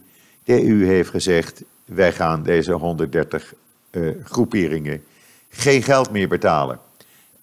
De 0.44 0.66
EU 0.68 0.85
heeft 0.85 1.11
gezegd, 1.11 1.62
wij 1.85 2.12
gaan 2.12 2.42
deze 2.42 2.72
130 2.72 3.55
uh, 3.90 4.09
eh, 4.09 4.14
groeperingen 4.24 5.03
geen 5.48 5.83
geld 5.83 6.11
meer 6.11 6.29
betalen. 6.29 6.81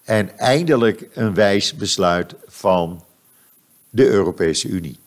En 0.04 0.38
eindelijk 0.38 1.08
een 1.12 1.34
wijs 1.34 1.74
besluit 1.74 2.34
van 2.46 3.04
de 3.90 4.06
Europese 4.06 4.68
Unie. 4.68 4.98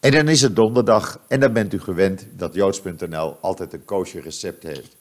En 0.00 0.12
dan 0.12 0.28
is 0.28 0.40
het 0.40 0.56
donderdag 0.56 1.20
en 1.28 1.40
dan 1.40 1.52
bent 1.52 1.72
u 1.72 1.80
gewend 1.80 2.26
dat 2.36 2.54
joods.nl 2.54 3.36
altijd 3.40 3.72
een 3.72 3.84
koosje 3.84 4.20
recept 4.20 4.62
heeft. 4.62 4.96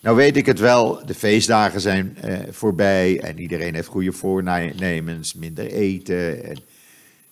Nou 0.00 0.16
weet 0.16 0.36
ik 0.36 0.46
het 0.46 0.58
wel, 0.58 1.06
de 1.06 1.14
feestdagen 1.14 1.80
zijn 1.80 2.16
eh, 2.16 2.38
voorbij 2.50 3.20
en 3.20 3.40
iedereen 3.40 3.74
heeft 3.74 3.88
goede 3.88 4.12
voornemens, 4.12 5.34
minder 5.34 5.66
eten. 5.66 6.56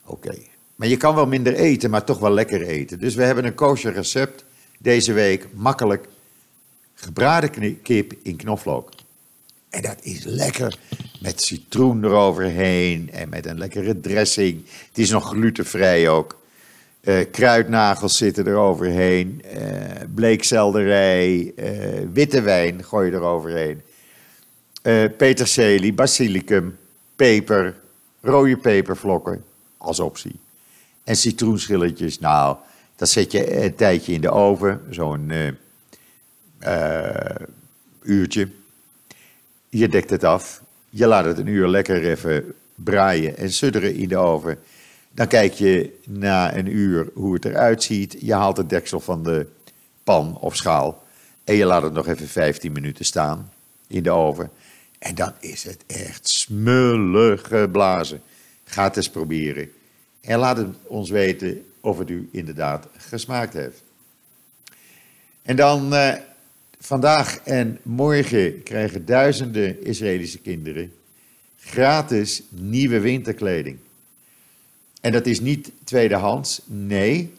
Oké, 0.05 0.35
maar 0.75 0.89
je 0.89 0.97
kan 0.97 1.15
wel 1.15 1.27
minder 1.27 1.55
eten, 1.55 1.91
maar 1.91 2.05
toch 2.05 2.19
wel 2.19 2.31
lekker 2.31 2.63
eten. 2.63 2.99
Dus 2.99 3.15
we 3.15 3.23
hebben 3.23 3.45
een 3.45 3.55
kosher 3.55 3.93
recept 3.93 4.45
deze 4.79 5.13
week, 5.13 5.47
makkelijk, 5.53 6.09
gebraden 6.95 7.83
kip 7.83 8.13
in 8.23 8.37
knoflook. 8.37 8.91
En 9.71 9.83
dat 9.83 9.99
is 10.03 10.25
lekker 10.25 10.79
met 11.21 11.43
citroen 11.43 12.05
eroverheen 12.05 13.11
en 13.13 13.29
met 13.29 13.47
een 13.47 13.59
lekkere 13.59 14.01
dressing. 14.01 14.63
Het 14.89 14.99
is 14.99 15.11
nog 15.11 15.29
glutenvrij 15.29 16.09
ook. 16.09 16.45
Uh, 17.07 17.25
kruidnagels 17.31 18.17
zitten 18.17 18.47
er 18.47 18.57
overheen. 18.57 19.43
Uh, 19.55 19.61
bleekselderij. 20.15 21.53
Uh, 21.57 22.09
witte 22.13 22.41
wijn 22.41 22.85
gooi 22.85 23.11
je 23.11 23.17
er 23.17 23.23
overheen. 23.23 23.83
peterselie, 25.17 25.93
basilicum, 25.93 26.79
peper, 27.17 27.75
rode 28.21 28.57
pepervlokken 28.57 29.45
als 29.77 30.01
optie. 30.01 30.39
En 31.05 31.17
citroenschilletjes, 31.17 32.19
nou, 32.19 32.57
dat 32.97 33.09
zet 33.09 33.33
je 33.33 33.63
een 33.63 33.75
tijdje 33.75 34.13
in 34.13 34.21
de 34.21 34.31
oven, 34.31 34.81
zo'n 34.91 35.33
uurtje. 38.03 38.49
Je 39.69 39.89
dekt 39.89 40.11
het 40.11 40.25
af, 40.25 40.63
je 40.91 41.07
laat 41.07 41.25
het 41.25 41.39
een 41.39 41.47
uur 41.47 41.69
lekker 41.69 42.05
even 42.05 42.55
braaien 42.75 43.37
en 43.37 43.53
sudderen 43.53 43.95
in 43.95 44.09
de 44.09 44.17
oven. 44.17 44.59
Dan 45.17 45.27
kijk 45.27 45.53
je 45.53 45.99
na 46.05 46.57
een 46.57 46.77
uur 46.77 47.11
hoe 47.15 47.35
het 47.35 47.45
eruit 47.45 47.83
ziet. 47.83 48.17
Je 48.21 48.35
haalt 48.35 48.57
het 48.57 48.69
deksel 48.69 49.01
van 49.01 49.23
de 49.23 49.47
pan 50.05 50.39
of 50.41 50.57
schaal 50.57 51.03
en 51.45 51.55
je 51.55 51.65
laat 51.65 51.83
het 51.83 51.93
nog 51.93 52.07
even 52.07 52.29
15 52.29 52.73
minuten 52.73 53.05
staan 53.05 53.53
in 53.87 54.03
de 54.03 54.11
oven. 54.11 54.51
En 54.99 55.15
dan 55.15 55.33
is 55.41 55.65
het 55.65 55.85
echt 55.87 56.29
smullig 56.29 57.47
geblazen. 57.49 58.21
Ga 58.65 58.95
eens 58.95 59.11
proberen. 59.11 59.71
En 60.21 60.39
laat 60.39 60.57
het 60.57 60.69
ons 60.83 61.11
weten 61.11 61.65
of 61.81 61.99
het 61.99 62.11
u 62.11 62.29
inderdaad 62.33 62.87
gesmaakt 62.97 63.53
heeft. 63.53 63.83
En 65.43 65.57
dan 65.57 65.95
eh, 65.95 66.15
vandaag 66.79 67.39
en 67.45 67.79
morgen 67.83 68.63
krijgen 68.63 69.07
duizenden 69.07 69.85
Israëlische 69.85 70.39
kinderen 70.39 70.93
gratis 71.61 72.43
nieuwe 72.49 73.01
winterkleding. 73.01 73.79
En 75.07 75.13
dat 75.13 75.27
is 75.27 75.41
niet 75.41 75.73
tweedehands, 75.85 76.61
nee. 76.65 77.33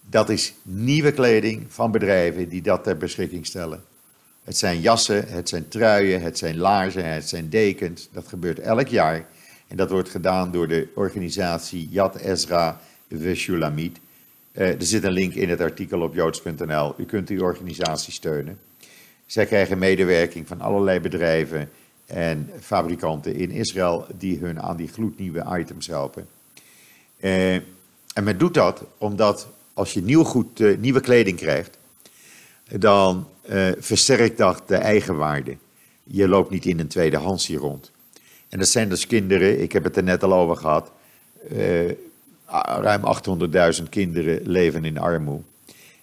Dat 0.00 0.28
is 0.28 0.54
nieuwe 0.62 1.12
kleding 1.12 1.66
van 1.68 1.90
bedrijven 1.90 2.48
die 2.48 2.62
dat 2.62 2.84
ter 2.84 2.96
beschikking 2.96 3.46
stellen. 3.46 3.84
Het 4.44 4.56
zijn 4.56 4.80
jassen, 4.80 5.28
het 5.28 5.48
zijn 5.48 5.68
truien, 5.68 6.22
het 6.22 6.38
zijn 6.38 6.56
laarzen, 6.56 7.12
het 7.12 7.28
zijn 7.28 7.48
dekens. 7.48 8.08
Dat 8.12 8.28
gebeurt 8.28 8.58
elk 8.58 8.88
jaar. 8.88 9.26
En 9.68 9.76
dat 9.76 9.90
wordt 9.90 10.08
gedaan 10.08 10.52
door 10.52 10.68
de 10.68 10.88
organisatie 10.94 11.88
Yad 11.90 12.16
Ezra 12.16 12.80
Veshulamit. 13.10 13.98
Uh, 14.52 14.68
er 14.68 14.76
zit 14.82 15.04
een 15.04 15.12
link 15.12 15.34
in 15.34 15.48
het 15.48 15.60
artikel 15.60 16.00
op 16.00 16.14
joods.nl. 16.14 16.94
U 16.96 17.04
kunt 17.04 17.26
die 17.26 17.42
organisatie 17.42 18.12
steunen. 18.12 18.58
Zij 19.26 19.46
krijgen 19.46 19.78
medewerking 19.78 20.46
van 20.46 20.60
allerlei 20.60 21.00
bedrijven 21.00 21.70
en 22.08 22.50
fabrikanten 22.60 23.34
in 23.34 23.50
Israël 23.50 24.06
die 24.18 24.38
hun 24.38 24.62
aan 24.62 24.76
die 24.76 24.88
gloednieuwe 24.88 25.58
items 25.58 25.86
helpen. 25.86 26.26
Uh, 27.20 27.54
en 27.54 28.24
men 28.24 28.38
doet 28.38 28.54
dat 28.54 28.82
omdat 28.98 29.48
als 29.74 29.92
je 29.92 30.02
nieuw 30.02 30.24
goed, 30.24 30.60
uh, 30.60 30.78
nieuwe 30.78 31.00
kleding 31.00 31.36
krijgt, 31.36 31.78
dan 32.70 33.28
uh, 33.50 33.68
versterkt 33.78 34.38
dat 34.38 34.62
de 34.66 34.76
eigenwaarde. 34.76 35.56
Je 36.04 36.28
loopt 36.28 36.50
niet 36.50 36.66
in 36.66 36.78
een 36.78 36.88
tweedehands 36.88 37.46
hier 37.46 37.58
rond. 37.58 37.90
En 38.48 38.58
dat 38.58 38.68
zijn 38.68 38.88
dus 38.88 39.06
kinderen, 39.06 39.62
ik 39.62 39.72
heb 39.72 39.84
het 39.84 39.96
er 39.96 40.02
net 40.02 40.22
al 40.22 40.32
over 40.32 40.56
gehad, 40.56 40.90
ruim 42.80 43.02
800.000 43.80 43.88
kinderen 43.88 44.40
leven 44.44 44.84
in 44.84 44.98
armoede. 44.98 45.42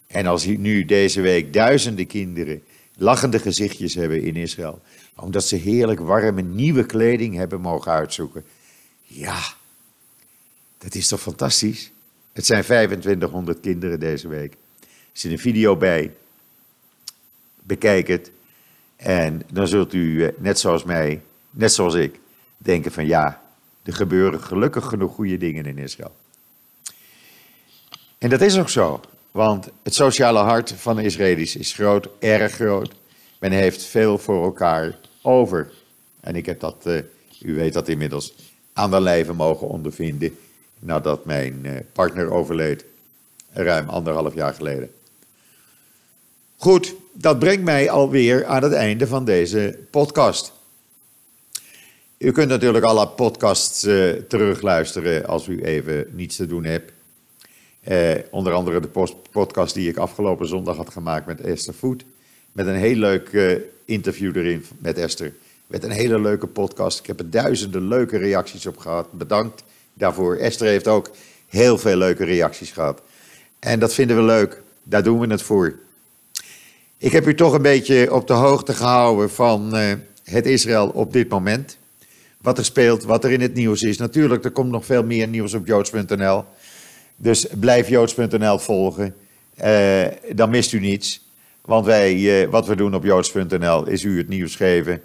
En 0.08 0.26
als 0.26 0.46
nu 0.46 0.86
deze 0.86 1.22
week 1.22 1.54
duizenden 1.54 2.08
kinderen 2.08 2.64
lachende 2.98 3.40
gezichtjes 3.40 3.96
hebben 3.96 4.22
in 4.22 4.36
Israël, 4.36 4.82
omdat 5.16 5.46
ze 5.46 5.56
heerlijk 5.56 6.00
warme 6.00 6.42
nieuwe 6.42 6.86
kleding 6.86 7.36
hebben 7.36 7.62
mogen 7.62 7.92
uitzoeken. 7.92 8.46
Ja, 9.04 9.40
dat 10.78 10.96
is 10.96 11.08
toch 11.08 11.22
fantastisch? 11.22 11.92
Het 12.34 12.46
zijn 12.46 12.64
2500 12.64 13.60
kinderen 13.60 14.00
deze 14.00 14.28
week. 14.28 14.54
Er 14.82 14.88
zit 15.14 15.32
een 15.32 15.40
video 15.40 15.76
bij 15.76 16.12
bekijk 17.66 18.08
het. 18.08 18.32
En 18.96 19.42
dan 19.52 19.68
zult 19.68 19.94
u, 19.94 20.24
eh, 20.24 20.32
net 20.38 20.60
zoals 20.60 20.84
mij, 20.84 21.22
net 21.50 21.74
zoals 21.74 21.94
ik, 21.94 22.20
denken 22.58 22.92
van 22.92 23.06
ja, 23.06 23.42
er 23.84 23.94
gebeuren 23.94 24.42
gelukkig 24.42 24.86
genoeg 24.86 25.14
goede 25.14 25.38
dingen 25.38 25.66
in 25.66 25.78
Israël. 25.78 26.16
En 28.18 28.30
dat 28.30 28.42
is 28.42 28.58
ook 28.58 28.70
zo, 28.70 29.02
want 29.32 29.70
het 29.84 29.94
sociale 29.94 30.40
hart 30.40 30.72
van 30.72 30.96
de 30.96 31.04
Israëli's 31.04 31.56
is 31.56 31.74
groot, 31.74 32.08
erg 32.20 32.54
groot. 32.54 32.94
Men 33.40 33.52
heeft 33.52 33.84
veel 33.84 34.18
voor 34.18 34.44
elkaar 34.44 34.98
over. 35.26 35.72
En 36.20 36.36
ik 36.36 36.46
heb 36.46 36.60
dat, 36.60 36.84
uh, 36.84 37.02
u 37.42 37.56
weet 37.56 37.74
dat 37.74 37.88
inmiddels, 37.88 38.34
aan 38.74 38.92
de 38.92 39.02
lijve 39.02 39.34
mogen 39.34 39.68
ondervinden 39.68 40.38
nadat 40.80 41.26
mijn 41.26 41.60
uh, 41.64 41.72
partner 41.94 42.32
overleed, 42.32 42.86
ruim 43.52 43.90
anderhalf 43.90 44.34
jaar 44.34 44.54
geleden. 44.54 44.92
Goed, 46.58 46.96
dat 47.14 47.40
brengt 47.40 47.64
mij 47.64 47.90
alweer 47.90 48.46
aan 48.46 48.64
het 48.64 48.74
einde 48.74 49.08
van 49.08 49.26
deze 49.26 49.80
podcast. 49.92 50.54
U 52.18 52.32
kunt 52.32 52.50
natuurlijk 52.50 52.86
alle 52.86 53.08
podcasts 53.08 53.84
uh, 53.84 54.12
terugluisteren 54.12 55.26
als 55.26 55.48
u 55.48 55.64
even 55.64 56.08
niets 56.12 56.36
te 56.36 56.48
doen 56.48 56.64
hebt. 56.64 56.94
Onder 58.32 58.54
andere 58.54 58.80
de 58.80 59.14
podcast 59.32 59.74
die 59.74 59.90
ik 59.90 59.98
afgelopen 59.98 60.48
zondag 60.48 60.76
had 60.76 60.90
gemaakt 60.90 61.26
met 61.26 61.42
Esther 61.42 61.74
Voet. 61.74 62.06
Met 62.56 62.68
een 62.68 62.76
heel 62.76 62.96
leuk 62.96 63.30
uh, 63.32 63.56
interview 63.86 64.36
erin 64.36 64.66
met 64.78 64.98
Esther. 64.98 65.34
Met 65.68 65.84
een 65.84 65.92
hele 65.92 66.20
leuke 66.20 66.48
podcast. 66.48 67.00
Ik 67.00 67.06
heb 67.06 67.20
er 67.20 67.30
duizenden 67.30 67.88
leuke 67.88 68.18
reacties 68.18 68.66
op 68.66 68.78
gehad. 68.78 69.12
Bedankt 69.12 69.64
daarvoor. 69.94 70.36
Esther 70.36 70.68
heeft 70.68 70.88
ook 70.88 71.12
heel 71.48 71.78
veel 71.78 71.98
leuke 71.98 72.24
reacties 72.24 72.72
gehad. 72.72 73.02
En 73.60 73.80
dat 73.80 73.94
vinden 73.94 74.16
we 74.16 74.24
leuk. 74.24 74.62
Daar 74.84 75.04
doen 75.04 75.20
we 75.20 75.28
het 75.28 75.42
voor. 75.42 75.76
Ik 76.98 77.12
heb 77.12 77.28
u 77.28 77.36
toch 77.36 77.54
een 77.54 77.62
beetje 77.62 78.14
op 78.14 78.28
de 78.28 78.34
hoogte 78.34 78.74
gehouden 78.74 79.30
van 79.30 79.76
uh, 79.76 79.94
het 80.24 80.46
Israël 80.46 80.88
op 80.88 81.14
dit 81.14 81.30
moment. 81.30 81.78
Wat 82.38 82.58
er 82.58 82.66
speelt, 82.66 83.04
wat 83.04 83.24
er 83.24 83.32
in 83.32 83.42
het 83.42 83.54
nieuws 83.54 83.82
is. 83.82 83.98
Natuurlijk, 83.98 84.46
er 84.46 84.52
komt 84.52 84.72
nog 84.72 84.86
veel 84.86 85.04
meer 85.04 85.28
nieuws 85.28 85.54
op 85.54 85.68
joods.nl. 85.68 86.44
Dus 87.16 87.48
blijf 87.60 87.90
joods.nl 87.90 88.60
volgen. 88.60 89.16
Uh, 89.64 90.06
dan 90.36 90.50
mist 90.50 90.72
u 90.72 90.80
niets. 90.80 91.25
Want 91.66 91.86
wij, 91.86 92.16
uh, 92.16 92.50
wat 92.50 92.68
we 92.68 92.76
doen 92.76 92.96
op 92.96 93.04
joods.nl 93.04 93.88
is 93.88 94.04
u 94.04 94.18
het 94.18 94.28
nieuws 94.28 94.56
geven 94.56 95.02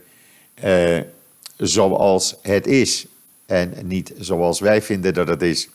zoals 1.57 2.37
het 2.43 2.67
is. 2.67 3.07
En 3.47 3.75
niet 3.83 4.13
zoals 4.19 4.61
wij 4.61 4.83
vinden 4.83 5.15
dat 5.15 5.29
het 5.29 5.43
is. 5.43 5.69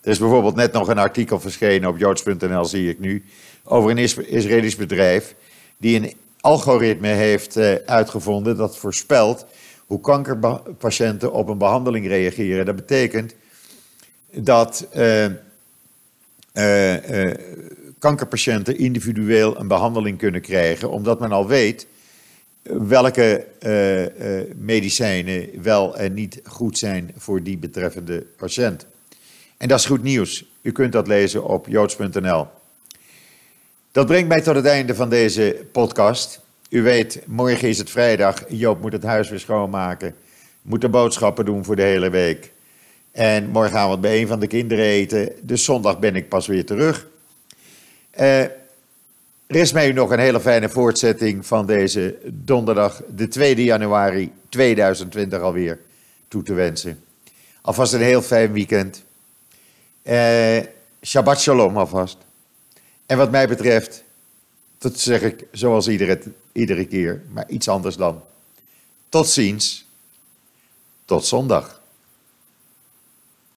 Er 0.00 0.10
is 0.10 0.18
bijvoorbeeld 0.18 0.54
net 0.54 0.72
nog 0.72 0.88
een 0.88 0.98
artikel 0.98 1.40
verschenen 1.40 1.88
op 1.88 1.98
joods.nl, 1.98 2.64
zie 2.64 2.88
ik 2.88 2.98
nu, 2.98 3.24
over 3.64 3.90
een 3.90 3.98
Israëlisch 4.26 4.76
bedrijf 4.76 5.34
die 5.76 5.96
een 6.00 6.12
algoritme 6.40 7.08
heeft 7.08 7.56
uh, 7.56 7.74
uitgevonden 7.86 8.56
dat 8.56 8.76
voorspelt 8.76 9.46
hoe 9.86 10.00
kankerpatiënten 10.00 11.32
op 11.32 11.48
een 11.48 11.58
behandeling 11.58 12.06
reageren. 12.06 12.66
Dat 12.66 12.76
betekent 12.76 13.34
dat 14.30 14.86
kankerpatiënten 18.04 18.78
individueel 18.78 19.58
een 19.58 19.68
behandeling 19.68 20.18
kunnen 20.18 20.40
krijgen, 20.40 20.90
omdat 20.90 21.20
men 21.20 21.32
al 21.32 21.46
weet 21.46 21.86
welke 22.62 23.46
medicijnen 24.56 25.62
wel 25.62 25.96
en 25.96 26.14
niet 26.14 26.40
goed 26.44 26.78
zijn 26.78 27.12
voor 27.16 27.42
die 27.42 27.58
betreffende 27.58 28.26
patiënt. 28.36 28.86
En 29.56 29.68
dat 29.68 29.78
is 29.78 29.86
goed 29.86 30.02
nieuws. 30.02 30.44
U 30.62 30.72
kunt 30.72 30.92
dat 30.92 31.06
lezen 31.06 31.44
op 31.44 31.66
joods.nl. 31.68 32.46
Dat 33.92 34.06
brengt 34.06 34.28
mij 34.28 34.40
tot 34.40 34.54
het 34.54 34.66
einde 34.66 34.94
van 34.94 35.08
deze 35.08 35.64
podcast. 35.72 36.40
U 36.68 36.82
weet, 36.82 37.22
morgen 37.26 37.68
is 37.68 37.78
het 37.78 37.90
vrijdag. 37.90 38.44
Joop 38.48 38.80
moet 38.80 38.92
het 38.92 39.02
huis 39.02 39.28
weer 39.28 39.40
schoonmaken. 39.40 40.14
Moet 40.62 40.80
de 40.80 40.88
boodschappen 40.88 41.44
doen 41.44 41.64
voor 41.64 41.76
de 41.76 41.82
hele 41.82 42.10
week. 42.10 42.52
En 43.12 43.48
morgen 43.48 43.72
gaan 43.72 43.90
we 43.90 43.98
bij 43.98 44.20
een 44.20 44.26
van 44.26 44.40
de 44.40 44.46
kinderen 44.46 44.84
eten. 44.84 45.32
Dus 45.40 45.64
zondag 45.64 45.98
ben 45.98 46.16
ik 46.16 46.28
pas 46.28 46.46
weer 46.46 46.66
terug. 46.66 47.12
Uh, 48.20 48.40
er 49.46 49.60
is 49.60 49.72
mij 49.72 49.92
nog 49.92 50.10
een 50.10 50.18
hele 50.18 50.40
fijne 50.40 50.68
voortzetting 50.68 51.46
van 51.46 51.66
deze 51.66 52.18
donderdag, 52.24 53.02
de 53.14 53.28
2 53.28 53.64
januari 53.64 54.32
2020 54.48 55.40
alweer, 55.40 55.80
toe 56.28 56.42
te 56.42 56.54
wensen. 56.54 57.04
Alvast 57.60 57.92
een 57.92 58.00
heel 58.00 58.22
fijn 58.22 58.52
weekend. 58.52 59.02
Uh, 60.02 60.58
Shabbat 61.02 61.40
shalom 61.40 61.76
alvast. 61.76 62.16
En 63.06 63.16
wat 63.16 63.30
mij 63.30 63.48
betreft, 63.48 64.04
dat 64.78 64.98
zeg 64.98 65.22
ik 65.22 65.44
zoals 65.52 65.88
iedere, 65.88 66.20
iedere 66.52 66.86
keer, 66.86 67.22
maar 67.32 67.48
iets 67.48 67.68
anders 67.68 67.96
dan. 67.96 68.22
Tot 69.08 69.28
ziens. 69.28 69.86
Tot 71.04 71.24
zondag. 71.24 71.82